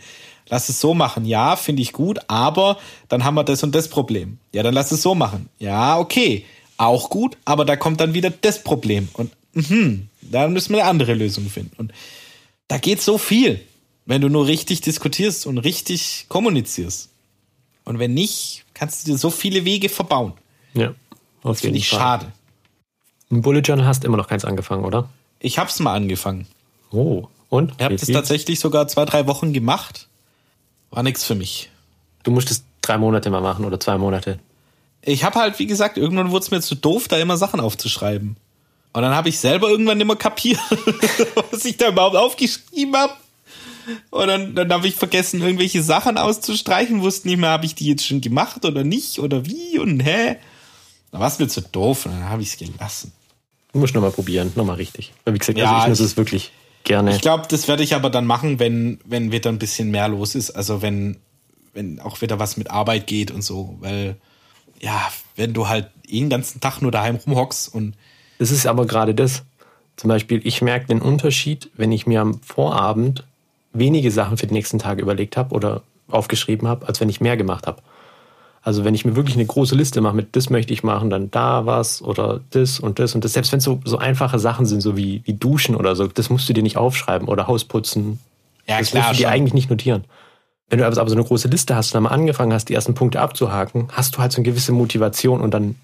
[0.50, 2.76] Lass es so machen, ja, finde ich gut, aber
[3.09, 4.36] dann haben wir das und das Problem.
[4.53, 5.48] Ja, dann lass es so machen.
[5.59, 6.44] Ja, okay,
[6.76, 9.09] auch gut, aber da kommt dann wieder das Problem.
[9.14, 11.72] Und mh, da müssen wir eine andere Lösung finden.
[11.78, 11.92] Und
[12.68, 13.60] da geht so viel,
[14.06, 17.10] wenn du nur richtig diskutierst und richtig kommunizierst.
[17.84, 20.34] Und wenn nicht, kannst du dir so viele Wege verbauen.
[20.74, 20.94] Ja,
[21.42, 21.98] das finde ich Fall.
[21.98, 22.32] schade.
[23.30, 25.08] Ein Bullet Journal hast immer noch keins angefangen, oder?
[25.40, 26.46] Ich hab's mal angefangen.
[26.90, 27.72] Oh, und?
[27.78, 30.08] Ich habe das tatsächlich sogar zwei, drei Wochen gemacht.
[30.90, 31.70] War nichts für mich.
[32.22, 34.38] Du musstest drei Monate mal machen oder zwei Monate.
[35.00, 38.36] Ich habe halt, wie gesagt, irgendwann wurde es mir zu doof, da immer Sachen aufzuschreiben.
[38.93, 40.61] Und dann habe ich selber irgendwann immer kapiert,
[41.51, 43.14] was ich da überhaupt aufgeschrieben habe.
[44.11, 47.86] Und dann, dann habe ich vergessen, irgendwelche Sachen auszustreichen, wusste nicht mehr, habe ich die
[47.86, 50.36] jetzt schon gemacht oder nicht oder wie und hä.
[51.11, 53.12] Da war es mir zu doof und dann habe ich es gelassen.
[53.72, 55.12] Du musst nochmal probieren, nochmal richtig.
[55.24, 56.53] Wie gesagt, ja, also ich muss es wirklich
[56.84, 57.14] gerne.
[57.14, 60.34] Ich glaube, das werde ich aber dann machen, wenn, wenn wieder ein bisschen mehr los
[60.34, 60.51] ist.
[60.51, 61.16] Also wenn,
[61.72, 63.76] wenn auch wieder was mit Arbeit geht und so.
[63.80, 64.16] Weil,
[64.80, 67.95] ja, wenn du halt den ganzen Tag nur daheim rumhockst und
[68.43, 69.45] das ist aber gerade das.
[69.95, 73.22] Zum Beispiel, ich merke den Unterschied, wenn ich mir am Vorabend
[73.72, 77.36] wenige Sachen für den nächsten Tag überlegt habe oder aufgeschrieben habe, als wenn ich mehr
[77.36, 77.80] gemacht habe.
[78.61, 81.30] Also wenn ich mir wirklich eine große Liste mache mit das möchte ich machen, dann
[81.30, 83.34] da was oder das und das und das.
[83.34, 86.28] Selbst wenn es so, so einfache Sachen sind, so wie, wie Duschen oder so, das
[86.28, 88.18] musst du dir nicht aufschreiben oder Hausputzen.
[88.66, 90.03] Ja, das klar, musst du dir eigentlich nicht notieren.
[90.68, 92.95] Wenn du aber so eine große Liste hast und dann mal angefangen hast, die ersten
[92.95, 95.76] Punkte abzuhaken, hast du halt so eine gewisse Motivation und dann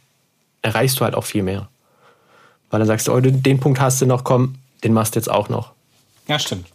[0.62, 1.68] erreichst du halt auch viel mehr.
[2.70, 5.30] Weil dann sagst du, oh, den Punkt hast du noch, komm, den machst du jetzt
[5.30, 5.72] auch noch.
[6.26, 6.66] Ja, stimmt.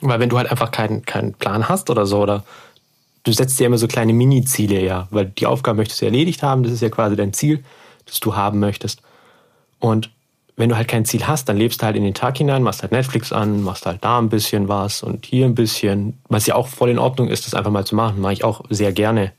[0.00, 2.44] Weil wenn du halt einfach keinen, keinen Plan hast oder so, oder
[3.24, 6.62] du setzt dir immer so kleine Mini-Ziele, ja, weil die Aufgabe möchtest du erledigt haben,
[6.62, 7.64] das ist ja quasi dein Ziel,
[8.06, 9.02] das du haben möchtest.
[9.80, 10.10] Und
[10.56, 12.82] wenn du halt kein Ziel hast, dann lebst du halt in den Tag hinein, machst
[12.82, 16.54] halt Netflix an, machst halt da ein bisschen was und hier ein bisschen, was ja
[16.54, 19.32] auch voll in Ordnung ist, das einfach mal zu machen, mache ich auch sehr gerne.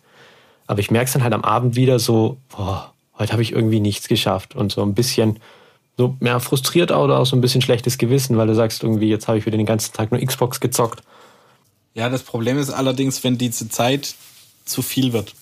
[0.68, 3.80] Aber ich merke es dann halt am Abend wieder so, boah, heute habe ich irgendwie
[3.80, 5.40] nichts geschafft und so ein bisschen
[5.98, 9.28] so mehr frustriert oder auch so ein bisschen schlechtes Gewissen, weil du sagst irgendwie, jetzt
[9.28, 11.02] habe ich wieder den ganzen Tag nur Xbox gezockt.
[11.94, 14.16] Ja, das Problem ist allerdings, wenn diese Zeit
[14.66, 15.34] zu viel wird.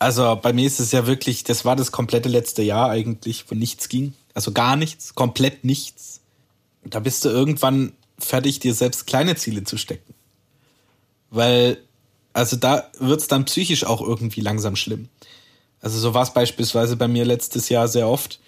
[0.00, 3.54] Also bei mir ist es ja wirklich, das war das komplette letzte Jahr eigentlich, wo
[3.54, 4.14] nichts ging.
[4.34, 6.20] Also gar nichts, komplett nichts.
[6.84, 10.14] Da bist du irgendwann fertig, dir selbst kleine Ziele zu stecken.
[11.30, 11.78] Weil,
[12.32, 15.08] also da wird's dann psychisch auch irgendwie langsam schlimm.
[15.80, 18.40] Also so war es beispielsweise bei mir letztes Jahr sehr oft.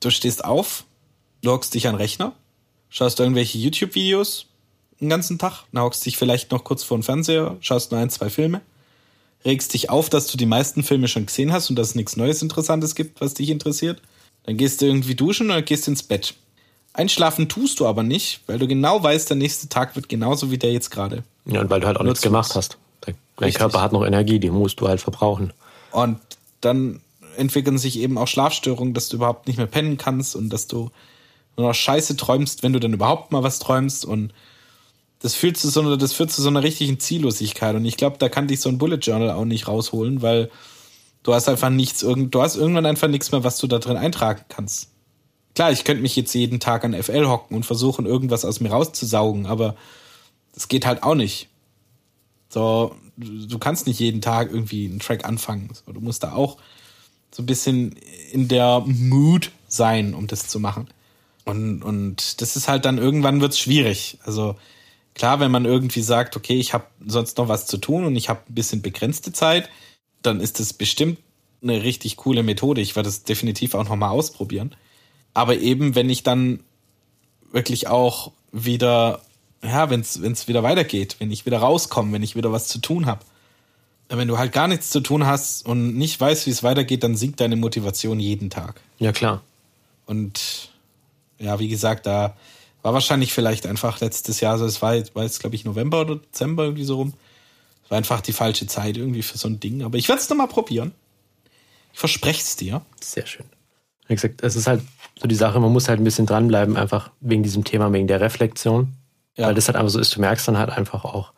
[0.00, 0.84] Du stehst auf,
[1.42, 2.32] du hockst dich an den Rechner,
[2.90, 4.46] schaust irgendwelche YouTube-Videos
[5.00, 8.10] den ganzen Tag, dann hockst dich vielleicht noch kurz vor den Fernseher, schaust nur ein,
[8.10, 8.60] zwei Filme,
[9.44, 12.16] regst dich auf, dass du die meisten Filme schon gesehen hast und dass es nichts
[12.16, 14.00] Neues Interessantes gibt, was dich interessiert.
[14.44, 16.34] Dann gehst du irgendwie duschen oder gehst ins Bett.
[16.92, 20.56] Einschlafen tust du aber nicht, weil du genau weißt, der nächste Tag wird genauso wie
[20.56, 21.24] der jetzt gerade.
[21.44, 22.78] Ja, und weil du halt auch nichts gemacht hast.
[23.36, 25.52] Dein Körper hat noch Energie, die musst du halt verbrauchen.
[25.92, 26.18] Und
[26.66, 27.00] dann
[27.36, 30.90] entwickeln sich eben auch Schlafstörungen, dass du überhaupt nicht mehr pennen kannst und dass du
[31.56, 34.32] nur noch Scheiße träumst, wenn du dann überhaupt mal was träumst und
[35.20, 38.16] das führt zu so einer, das führt zu so einer richtigen Ziellosigkeit und ich glaube,
[38.18, 40.50] da kann dich so ein Bullet Journal auch nicht rausholen, weil
[41.22, 44.44] du hast einfach nichts, du hast irgendwann einfach nichts mehr, was du da drin eintragen
[44.48, 44.90] kannst.
[45.54, 48.70] Klar, ich könnte mich jetzt jeden Tag an FL hocken und versuchen, irgendwas aus mir
[48.70, 49.74] rauszusaugen, aber
[50.54, 51.48] das geht halt auch nicht.
[52.48, 55.70] So, du kannst nicht jeden Tag irgendwie einen Track anfangen.
[55.72, 56.58] So, du musst da auch
[57.30, 57.94] so ein bisschen
[58.32, 60.88] in der Mood sein, um das zu machen.
[61.44, 64.18] Und, und das ist halt dann irgendwann wird's schwierig.
[64.24, 64.56] Also
[65.14, 68.28] klar, wenn man irgendwie sagt, okay, ich habe sonst noch was zu tun und ich
[68.28, 69.68] habe ein bisschen begrenzte Zeit,
[70.22, 71.18] dann ist das bestimmt
[71.62, 72.80] eine richtig coole Methode.
[72.80, 74.74] Ich werde das definitiv auch nochmal ausprobieren.
[75.34, 76.60] Aber eben, wenn ich dann
[77.52, 79.22] wirklich auch wieder
[79.62, 83.06] ja, wenn es wieder weitergeht, wenn ich wieder rauskomme, wenn ich wieder was zu tun
[83.06, 83.20] habe.
[84.08, 87.16] Wenn du halt gar nichts zu tun hast und nicht weißt, wie es weitergeht, dann
[87.16, 88.80] sinkt deine Motivation jeden Tag.
[88.98, 89.42] Ja, klar.
[90.06, 90.70] Und
[91.38, 92.36] ja, wie gesagt, da
[92.82, 96.16] war wahrscheinlich vielleicht einfach letztes Jahr, also es war, war jetzt, glaube ich, November oder
[96.16, 97.14] Dezember irgendwie so rum.
[97.84, 99.82] Es war einfach die falsche Zeit irgendwie für so ein Ding.
[99.82, 100.92] Aber ich werde es nochmal probieren.
[101.92, 102.82] Ich verspreche es dir.
[103.00, 103.46] Sehr schön.
[104.06, 104.82] Wie gesagt, es ist halt
[105.20, 108.20] so die Sache, man muss halt ein bisschen dranbleiben, einfach wegen diesem Thema, wegen der
[108.20, 108.92] Reflexion.
[109.36, 109.48] Ja.
[109.48, 111.32] Weil das halt einfach so ist, du merkst dann halt einfach auch,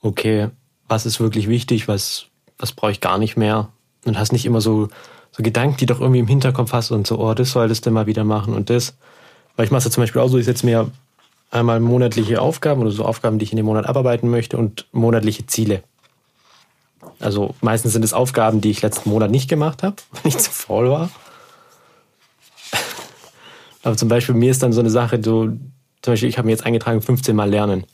[0.00, 0.48] okay,
[0.88, 2.26] was ist wirklich wichtig, was,
[2.58, 3.68] was brauche ich gar nicht mehr.
[4.04, 4.88] Und hast nicht immer so,
[5.32, 8.06] so Gedanken, die doch irgendwie im Hinterkopf hast und so, oh, das solltest du mal
[8.06, 8.96] wieder machen und das.
[9.56, 10.90] Weil ich mache es ja zum Beispiel auch so, ich setze mir
[11.50, 15.46] einmal monatliche Aufgaben oder so Aufgaben, die ich in dem Monat abarbeiten möchte und monatliche
[15.46, 15.82] Ziele.
[17.20, 20.50] Also meistens sind es Aufgaben, die ich letzten Monat nicht gemacht habe, wenn ich zu
[20.50, 21.10] faul war.
[23.82, 25.50] Aber zum Beispiel mir ist dann so eine Sache, so,
[26.04, 27.84] zum Beispiel ich habe mir jetzt eingetragen 15 Mal lernen.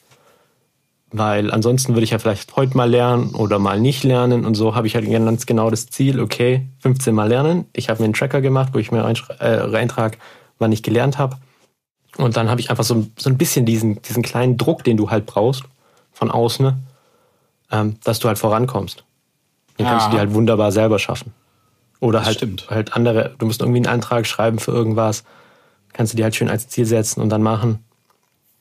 [1.12, 4.74] Weil ansonsten würde ich ja vielleicht heute mal lernen oder mal nicht lernen und so
[4.74, 7.66] habe ich halt ganz genau das Ziel, okay, 15 Mal lernen.
[7.72, 9.02] Ich habe mir einen Tracker gemacht, wo ich mir
[9.38, 10.18] äh, reintrage,
[10.58, 11.36] wann ich gelernt habe.
[12.16, 15.08] Und dann habe ich einfach so, so ein bisschen diesen, diesen kleinen Druck, den du
[15.10, 15.62] halt brauchst
[16.10, 16.74] von außen,
[17.70, 19.04] ähm, dass du halt vorankommst.
[19.78, 19.92] Den ja.
[19.92, 21.32] kannst du dir halt wunderbar selber schaffen.
[22.00, 25.22] Oder halt, halt andere, du musst irgendwie einen Antrag schreiben für irgendwas,
[25.92, 27.84] kannst du dir halt schön als Ziel setzen und dann machen.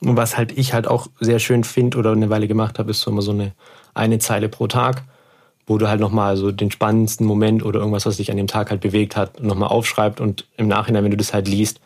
[0.01, 3.01] Und was halt ich halt auch sehr schön finde oder eine Weile gemacht habe, ist
[3.01, 3.53] so immer so eine
[3.93, 5.03] eine Zeile pro Tag,
[5.65, 8.71] wo du halt nochmal so den spannendsten Moment oder irgendwas, was dich an dem Tag
[8.71, 11.79] halt bewegt hat, nochmal aufschreibst und im Nachhinein, wenn du das halt liest,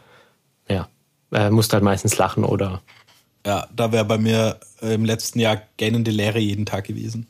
[0.69, 0.87] ja,
[1.31, 2.81] äh, musst halt meistens lachen oder.
[3.45, 7.27] Ja, da wäre bei mir im letzten Jahr gähnende Lehre jeden Tag gewesen.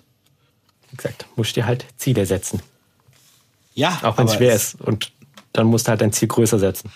[0.91, 2.61] Exakt, musst dir halt Ziele setzen.
[3.73, 5.11] Ja, auch wenn es schwer ist und
[5.53, 6.91] dann musst du halt dein Ziel größer setzen.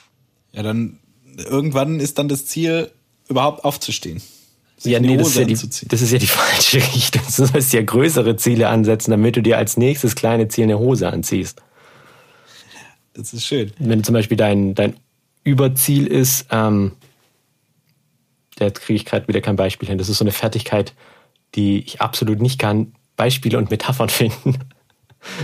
[0.52, 1.00] Ja, dann
[1.38, 2.92] irgendwann ist dann das Ziel,
[3.30, 4.22] überhaupt aufzustehen.
[4.84, 7.24] Ja, nee, das ist ja, die, das ist ja die falsche Richtung.
[7.26, 11.10] Du sollst ja größere Ziele ansetzen, damit du dir als nächstes kleine Ziel eine Hose
[11.10, 11.62] anziehst.
[13.14, 13.74] Das ist schön.
[13.80, 14.96] Wenn zum Beispiel dein, dein
[15.44, 16.92] Überziel ist, ähm,
[18.60, 19.98] jetzt kriege ich gerade wieder kein Beispiel hin.
[19.98, 20.94] Das ist so eine Fertigkeit,
[21.56, 24.60] die ich absolut nicht kann, Beispiele und Metaphern finden.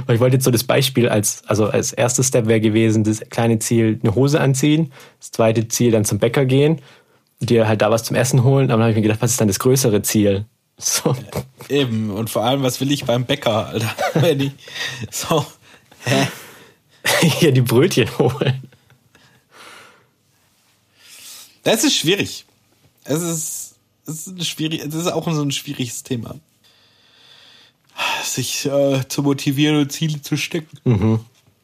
[0.05, 3.21] Weil ich wollte jetzt so das Beispiel als, also als erstes Step wäre gewesen, das
[3.31, 4.93] kleine Ziel, eine Hose anziehen.
[5.19, 6.79] Das zweite Ziel, dann zum Bäcker gehen,
[7.45, 8.71] dir halt da was zum Essen holen.
[8.71, 10.45] Aber dann habe ich mir gedacht, was ist dann das größere Ziel?
[10.79, 11.15] So.
[11.69, 13.95] Eben, und vor allem, was will ich beim Bäcker, Alter?
[14.15, 14.51] Wenn ich,
[15.11, 15.45] so,
[16.03, 16.27] hä?
[17.21, 18.63] Hier die Brötchen holen.
[21.63, 22.45] Das ist schwierig.
[23.03, 23.75] Es ist,
[24.07, 26.39] es ist, schwierig, das ist auch so ein schwieriges Thema
[28.23, 30.77] sich äh, zu motivieren und Ziele zu stecken.
[30.83, 31.19] Mhm.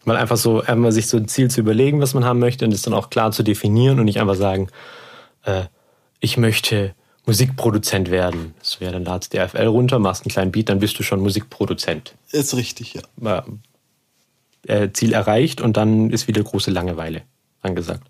[0.06, 2.74] Mal einfach so, einmal sich so ein Ziel zu überlegen, was man haben möchte und
[2.74, 4.70] es dann auch klar zu definieren und nicht einfach sagen,
[5.50, 5.68] äh,
[6.20, 6.94] ich möchte
[7.26, 8.54] Musikproduzent werden.
[8.60, 11.22] Das wäre dann ladst die FL runter, machst einen kleinen Beat, dann bist du schon
[11.22, 12.16] Musikproduzent.
[12.32, 13.44] Ist richtig, ja.
[14.68, 17.22] Äh, Ziel erreicht und dann ist wieder große Langeweile
[17.62, 18.10] angesagt.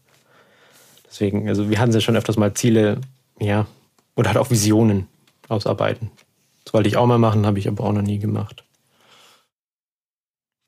[1.05, 3.01] Deswegen, also wir hatten ja schon öfters mal Ziele,
[3.39, 3.67] ja,
[4.15, 5.07] oder halt auch Visionen
[5.47, 6.11] ausarbeiten.
[6.63, 8.63] Das wollte ich auch mal machen, habe ich aber auch noch nie gemacht.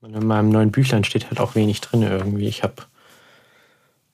[0.02, 2.48] Und in meinem neuen Büchlein steht halt auch wenig drin irgendwie.
[2.48, 2.84] Ich habe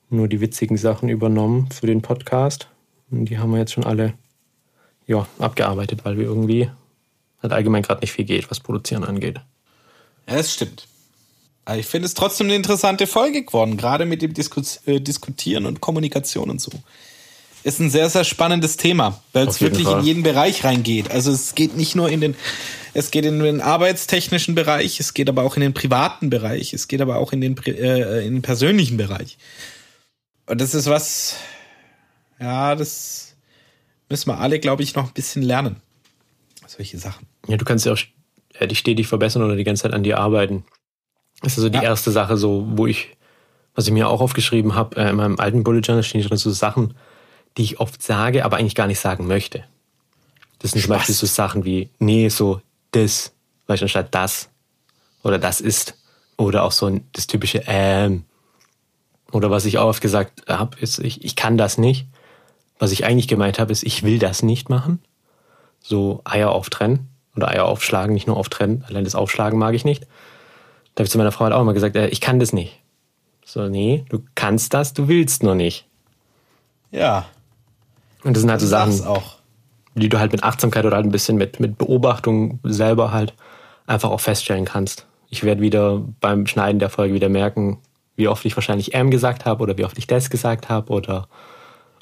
[0.10, 2.68] nur die witzigen Sachen übernommen für den Podcast.
[3.10, 4.14] Und die haben wir jetzt schon alle
[5.06, 6.70] ja, abgearbeitet, weil wir irgendwie
[7.42, 9.40] halt allgemein gerade nicht viel geht, was Produzieren angeht.
[10.28, 10.88] Ja, das stimmt.
[11.66, 15.66] Aber ich finde es trotzdem eine interessante Folge geworden, gerade mit dem Diskus äh, Diskutieren
[15.66, 16.72] und Kommunikation und so
[17.68, 20.00] ist ein sehr, sehr spannendes Thema, weil es wirklich Fall.
[20.00, 21.12] in jeden Bereich reingeht.
[21.12, 22.36] Also es geht nicht nur in den,
[22.94, 26.88] es geht in den arbeitstechnischen Bereich, es geht aber auch in den privaten Bereich, es
[26.88, 29.38] geht aber auch in den, äh, in den persönlichen Bereich.
[30.48, 31.36] Und das ist was,
[32.40, 33.36] ja, das
[34.10, 35.82] müssen wir alle, glaube ich, noch ein bisschen lernen.
[36.66, 37.28] Solche Sachen.
[37.48, 38.00] Ja, du kannst ja auch
[38.54, 40.66] äh, dich stetig verbessern oder die ganze Zeit an dir arbeiten.
[41.42, 41.84] Das ist also die ja.
[41.84, 43.16] erste Sache, so, wo ich,
[43.76, 46.50] was ich mir auch aufgeschrieben habe, äh, in meinem alten Bullet Journal stehen drin so
[46.52, 46.96] Sachen,
[47.58, 49.66] die ich oft sage, aber eigentlich gar nicht sagen möchte.
[50.60, 50.88] Das sind Spaß.
[50.88, 53.34] zum Beispiel so Sachen wie, nee, so das,
[53.68, 54.50] weißt du, anstatt das
[55.24, 55.98] oder das ist.
[56.38, 58.24] Oder auch so das typische ähm.
[59.32, 62.08] Oder was ich auch oft gesagt habe, ist, ich, ich kann das nicht.
[62.80, 65.00] Was ich eigentlich gemeint habe, ist, ich will das nicht machen.
[65.82, 68.84] So Eier auftrennen oder Eier aufschlagen, nicht nur auftrennen.
[68.88, 70.04] Allein das Aufschlagen mag ich nicht.
[70.96, 72.80] Da habe ich zu meiner Frau halt auch immer gesagt, äh, ich kann das nicht.
[73.46, 75.86] So, nee, du kannst das, du willst nur nicht.
[76.92, 77.28] Ja.
[78.24, 79.36] Und das sind halt so Sachen, auch.
[79.96, 83.34] die du halt mit Achtsamkeit oder halt ein bisschen mit, mit Beobachtung selber halt
[83.86, 85.06] einfach auch feststellen kannst.
[85.30, 87.80] Ich werde wieder beim Schneiden der Folge wieder merken,
[88.18, 91.30] wie oft ich wahrscheinlich M gesagt habe oder wie oft ich das gesagt habe oder,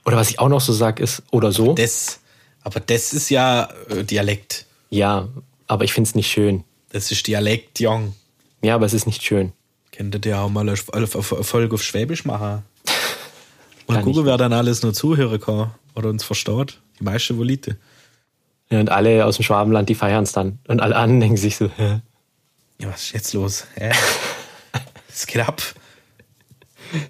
[0.06, 1.74] oder was ich auch noch so sag ist oder so.
[1.74, 2.22] Das,
[2.64, 4.66] aber das ist ja äh, Dialekt.
[4.90, 5.28] Ja,
[5.68, 6.64] aber ich finde es nicht schön.
[6.90, 8.16] Das ist Dialekt, Jong.
[8.64, 9.52] Ja, aber es ist nicht schön.
[9.92, 12.64] Könntet ihr auch mal eine Folge auf Schwäbisch machen?
[13.86, 16.80] Und gucken, wer dann alles nur zuhören kann oder uns verstaut.
[17.00, 17.78] Die meisten Volite.
[18.70, 20.58] Ja, und alle aus dem Schwabenland, die feiern es dann.
[20.68, 22.02] Und alle anderen denken sich so, hä?
[22.80, 23.68] Ja, was ist jetzt los?
[23.76, 23.92] Hä?
[25.08, 25.62] Es geht ab.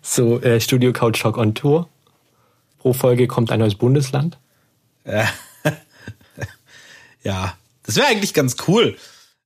[0.01, 1.89] So, äh, Studio Couch Talk on Tour.
[2.79, 4.37] Pro Folge kommt ein neues Bundesland.
[5.05, 5.27] Ja.
[7.23, 8.97] ja, Das wäre eigentlich ganz cool,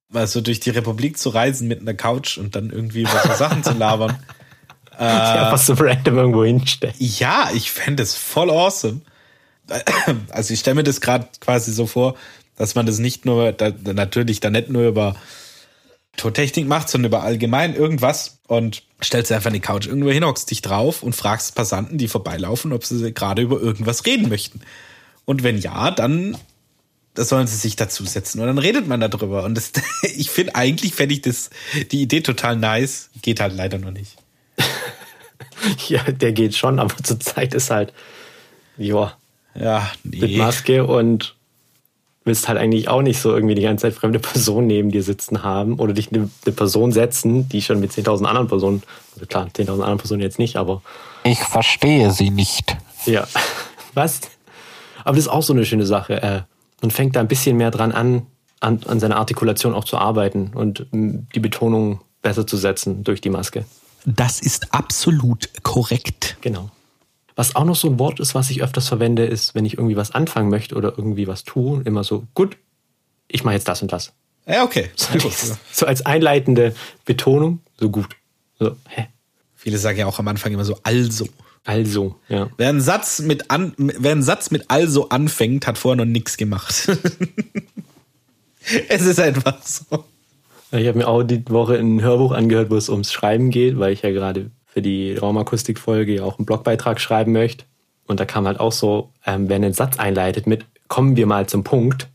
[0.10, 3.34] mal so durch die Republik zu reisen mit einer Couch und dann irgendwie über so
[3.34, 4.18] Sachen zu labern.
[4.98, 6.96] Äh, ja, was so random irgendwo hinstellen.
[6.98, 9.02] Ja, ich fände es voll awesome.
[10.30, 12.16] Also ich stelle mir das gerade quasi so vor,
[12.56, 15.16] dass man das nicht nur, da, natürlich da nicht nur über
[16.18, 20.62] Tontechnik macht, sondern über allgemein irgendwas und stellst einfach eine Couch irgendwo hin, hockst dich
[20.62, 24.62] drauf und fragst Passanten, die vorbeilaufen, ob sie gerade über irgendwas reden möchten.
[25.26, 26.38] Und wenn ja, dann
[27.20, 29.44] das sollen sie sich dazusetzen und dann redet man darüber.
[29.44, 29.72] Und das,
[30.04, 31.50] ich finde eigentlich fände ich das
[31.92, 33.10] die Idee total nice.
[33.22, 34.16] Geht halt leider noch nicht.
[35.90, 37.94] ja, der geht schon, aber zur Zeit ist halt,
[38.78, 39.18] ja,
[39.54, 40.20] ja, nee.
[40.20, 41.36] mit Maske und
[42.30, 45.44] willst halt eigentlich auch nicht so irgendwie die ganze Zeit fremde Personen neben dir sitzen
[45.44, 48.84] haben oder dich eine, eine Person setzen, die schon mit 10.000 anderen Personen,
[49.16, 50.82] also klar, 10.000 anderen Personen jetzt nicht, aber.
[51.24, 52.78] Ich verstehe sie nicht.
[53.06, 53.28] Ja,
[53.96, 54.22] was?
[55.04, 56.22] Aber das ist auch so eine schöne Sache.
[56.22, 56.42] Äh,
[56.82, 58.28] man fängt da ein bisschen mehr dran an,
[58.60, 63.30] an, an seiner Artikulation auch zu arbeiten und die Betonung besser zu setzen durch die
[63.30, 63.66] Maske.
[64.06, 66.38] Das ist absolut korrekt.
[66.42, 66.70] Genau.
[67.40, 69.96] Was auch noch so ein Wort ist, was ich öfters verwende, ist, wenn ich irgendwie
[69.96, 72.58] was anfangen möchte oder irgendwie was tue, immer so, gut,
[73.30, 74.12] ich mache jetzt das und das.
[74.46, 74.90] Ja, okay.
[74.98, 75.32] So,
[75.72, 76.76] so als einleitende
[77.06, 78.10] Betonung, so gut.
[78.60, 79.08] So, hä?
[79.56, 81.30] Viele sagen ja auch am Anfang immer so, also.
[81.64, 82.50] Also, ja.
[82.58, 86.36] Wer einen Satz mit, an, wer einen Satz mit also anfängt, hat vorher noch nichts
[86.36, 86.90] gemacht.
[88.90, 90.04] es ist einfach so.
[90.74, 93.94] Ich habe mir auch die Woche ein Hörbuch angehört, wo es ums Schreiben geht, weil
[93.94, 97.66] ich ja gerade für die Raumakustik-Folge ja auch einen Blogbeitrag schreiben möchte.
[98.06, 101.48] Und da kam halt auch so, ähm, wer einen Satz einleitet mit kommen wir mal
[101.48, 102.10] zum Punkt,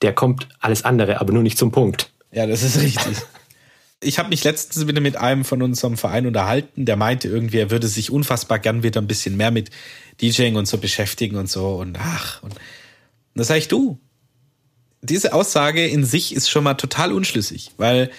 [0.00, 2.10] der kommt alles andere, aber nur nicht zum Punkt.
[2.32, 3.18] Ja, das ist richtig.
[4.02, 7.70] Ich habe mich letztens wieder mit einem von unserem Verein unterhalten, der meinte irgendwie, er
[7.70, 9.68] würde sich unfassbar gern wieder ein bisschen mehr mit
[10.22, 12.42] DJing und so beschäftigen und so und ach.
[12.42, 12.54] Und
[13.34, 13.98] das sag ich du.
[15.02, 18.10] Diese Aussage in sich ist schon mal total unschlüssig, weil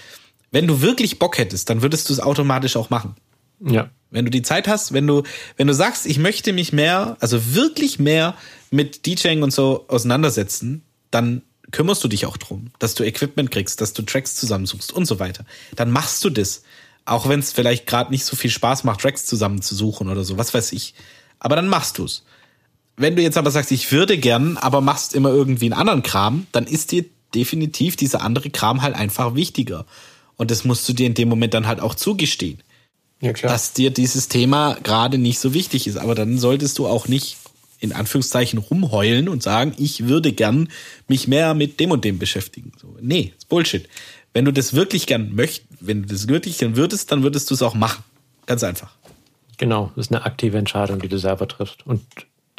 [0.51, 3.15] wenn du wirklich Bock hättest, dann würdest du es automatisch auch machen.
[3.65, 3.89] Ja.
[4.09, 5.23] Wenn du die Zeit hast, wenn du,
[5.55, 8.35] wenn du sagst, ich möchte mich mehr, also wirklich mehr
[8.69, 13.79] mit DJing und so auseinandersetzen, dann kümmerst du dich auch drum, dass du Equipment kriegst,
[13.79, 15.45] dass du Tracks zusammensuchst und so weiter.
[15.75, 16.63] Dann machst du das.
[17.05, 20.53] Auch wenn es vielleicht gerade nicht so viel Spaß macht, Tracks zusammenzusuchen oder so, was
[20.53, 20.93] weiß ich.
[21.39, 22.23] Aber dann machst du's.
[22.97, 26.45] Wenn du jetzt aber sagst, ich würde gern, aber machst immer irgendwie einen anderen Kram,
[26.51, 29.85] dann ist dir definitiv dieser andere Kram halt einfach wichtiger.
[30.35, 32.61] Und das musst du dir in dem Moment dann halt auch zugestehen.
[33.21, 33.33] Ja.
[33.33, 35.97] Dass dir dieses Thema gerade nicht so wichtig ist.
[35.97, 37.37] Aber dann solltest du auch nicht
[37.79, 40.69] in Anführungszeichen rumheulen und sagen, ich würde gern
[41.07, 42.71] mich mehr mit dem und dem beschäftigen.
[42.79, 43.87] So, nee, ist Bullshit.
[44.33, 47.55] Wenn du das wirklich gern möchtest, wenn du das wirklich gern würdest, dann würdest du
[47.55, 48.03] es auch machen.
[48.45, 48.91] Ganz einfach.
[49.57, 51.85] Genau, das ist eine aktive Entscheidung, die du selber triffst.
[51.85, 52.01] Und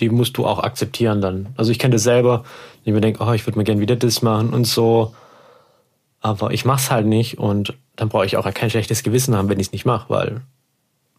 [0.01, 1.49] die musst du auch akzeptieren dann.
[1.57, 2.45] Also ich kenne das selber,
[2.85, 5.15] ich mir denke, oh, ich würde mir gern wieder das machen und so.
[6.21, 9.61] Aber ich mach's halt nicht und dann brauche ich auch kein schlechtes Gewissen haben, wenn
[9.61, 10.41] ich es nicht mache, weil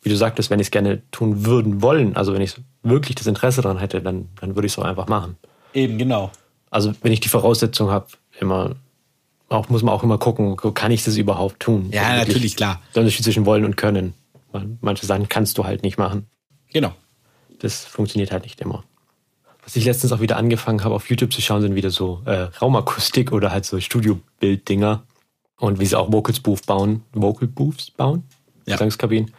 [0.01, 3.27] wie du sagtest, wenn ich es gerne tun würden wollen, also wenn ich wirklich das
[3.27, 5.37] Interesse daran hätte, dann, dann würde ich es auch einfach machen.
[5.73, 6.31] Eben, genau.
[6.69, 8.07] Also wenn ich die Voraussetzung habe,
[8.39, 8.75] immer,
[9.49, 11.89] auch muss man auch immer gucken, kann ich das überhaupt tun?
[11.91, 12.81] Ja, also natürlich, klar.
[12.93, 14.13] Der Unterschied zwischen wollen und können.
[14.51, 16.27] Weil manche Sachen kannst du halt nicht machen.
[16.73, 16.93] Genau.
[17.59, 18.83] Das funktioniert halt nicht immer.
[19.63, 22.49] Was ich letztens auch wieder angefangen habe, auf YouTube zu schauen, sind wieder so äh,
[22.61, 25.03] Raumakustik oder halt so Studiobild-Dinger.
[25.63, 28.23] Und wie sie auch Vocals Booth bauen, Vocal Booths bauen,
[28.65, 28.73] ja.
[28.73, 29.31] Gesangskabinen.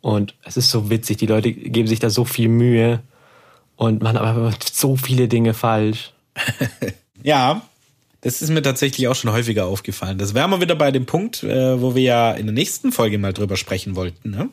[0.00, 3.00] Und es ist so witzig, die Leute geben sich da so viel Mühe
[3.74, 6.12] und machen aber so viele Dinge falsch.
[7.24, 7.62] ja,
[8.20, 10.18] das ist mir tatsächlich auch schon häufiger aufgefallen.
[10.18, 13.18] Das wären wir wieder bei dem Punkt, äh, wo wir ja in der nächsten Folge
[13.18, 14.30] mal drüber sprechen wollten.
[14.30, 14.50] Ne?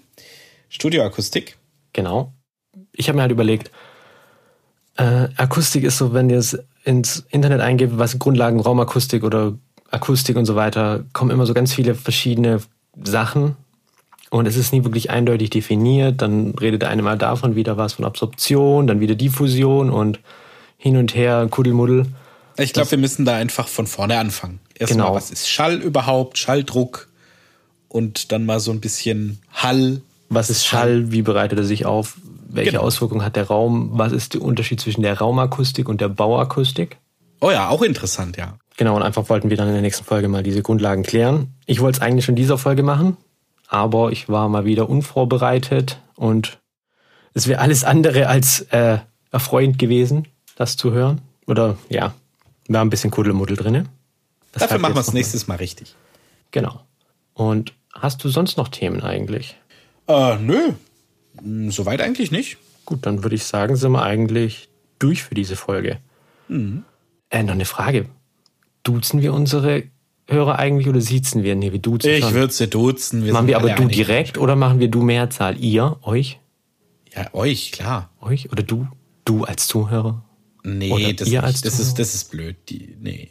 [0.69, 1.59] Studioakustik.
[1.93, 2.33] Genau.
[2.91, 3.69] Ich habe mir halt überlegt,
[4.97, 9.59] äh, Akustik ist so, wenn ihr es ins Internet eingebt, was Grundlagen Raumakustik oder
[9.91, 12.61] Akustik und so weiter, kommen immer so ganz viele verschiedene
[13.03, 13.55] Sachen
[14.29, 16.21] und es ist nie wirklich eindeutig definiert.
[16.21, 20.19] Dann redet eine mal davon wieder was von Absorption, dann wieder Diffusion und
[20.77, 22.05] hin und her, Kuddelmuddel.
[22.57, 24.59] Ich glaube, wir müssen da einfach von vorne anfangen.
[24.77, 25.15] Erstmal, genau.
[25.15, 27.07] was ist Schall überhaupt, Schalldruck
[27.87, 30.01] und dann mal so ein bisschen Hall.
[30.29, 31.11] Was ist Schall?
[31.11, 32.17] Wie bereitet er sich auf?
[32.47, 32.83] Welche genau.
[32.83, 33.91] Auswirkungen hat der Raum?
[33.93, 36.97] Was ist der Unterschied zwischen der Raumakustik und der Bauakustik?
[37.41, 38.57] Oh ja, auch interessant, ja.
[38.79, 41.53] Genau, und einfach wollten wir dann in der nächsten Folge mal diese Grundlagen klären.
[41.65, 43.17] Ich wollte es eigentlich schon in dieser Folge machen,
[43.67, 46.59] aber ich war mal wieder unvorbereitet und
[47.33, 48.99] es wäre alles andere als äh,
[49.31, 51.19] erfreuend gewesen, das zu hören.
[51.45, 52.13] Oder ja,
[52.69, 53.89] war ein bisschen Kuddelmuddel drin.
[54.53, 55.93] Dafür machen wir es nächstes Mal richtig.
[56.51, 56.79] Genau.
[57.33, 59.57] Und hast du sonst noch Themen eigentlich?
[60.07, 60.71] Äh, nö.
[61.41, 62.55] Hm, soweit eigentlich nicht.
[62.85, 64.69] Gut, dann würde ich sagen, sind wir eigentlich
[64.99, 65.97] durch für diese Folge.
[66.47, 66.85] Mhm.
[67.29, 68.05] Äh, noch eine Frage.
[68.83, 69.83] Duzen wir unsere
[70.27, 71.55] Hörer eigentlich oder siezen wir?
[71.55, 73.27] Nee, wir duzen Ich würde sie duzen.
[73.31, 75.57] machen wir aber du direkt oder machen wir du Mehrzahl?
[75.57, 76.39] Ihr, euch,
[77.15, 78.11] Ja, euch, klar.
[78.21, 78.87] euch oder du?
[79.25, 80.23] Du als Zuhörer?
[80.63, 81.87] Nee, Oder das, ihr als das, Zuhörer?
[81.89, 82.55] ist, das ist blöd.
[82.69, 83.29] Die, nee.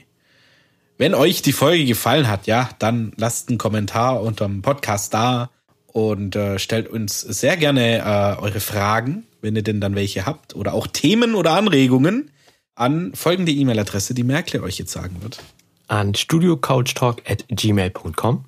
[0.97, 5.51] Wenn euch die Folge gefallen hat, ja, dann lasst einen Kommentar unterm Podcast da
[5.87, 10.57] und äh, stellt uns sehr gerne äh, eure Fragen, wenn ihr denn dann welche habt,
[10.57, 12.31] oder auch Themen oder Anregungen
[12.79, 15.43] an folgende E-Mail-Adresse, die Merkle euch jetzt sagen wird.
[15.89, 18.45] An studiocouchtalk at gmail.com.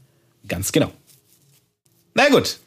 [0.47, 0.93] Ganz genau.
[2.14, 2.59] Na gut.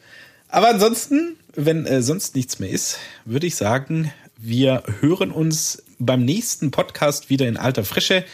[0.48, 6.24] Aber ansonsten, wenn äh, sonst nichts mehr ist, würde ich sagen, wir hören uns beim
[6.24, 8.24] nächsten Podcast wieder in alter Frische.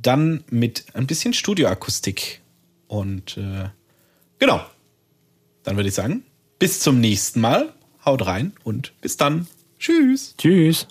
[0.00, 2.40] Dann mit ein bisschen Studioakustik.
[2.86, 3.68] Und äh,
[4.38, 4.64] genau.
[5.64, 6.24] Dann würde ich sagen,
[6.58, 7.72] bis zum nächsten Mal.
[8.04, 9.46] Haut rein und bis dann.
[9.78, 10.34] Tschüss.
[10.38, 10.86] Tschüss.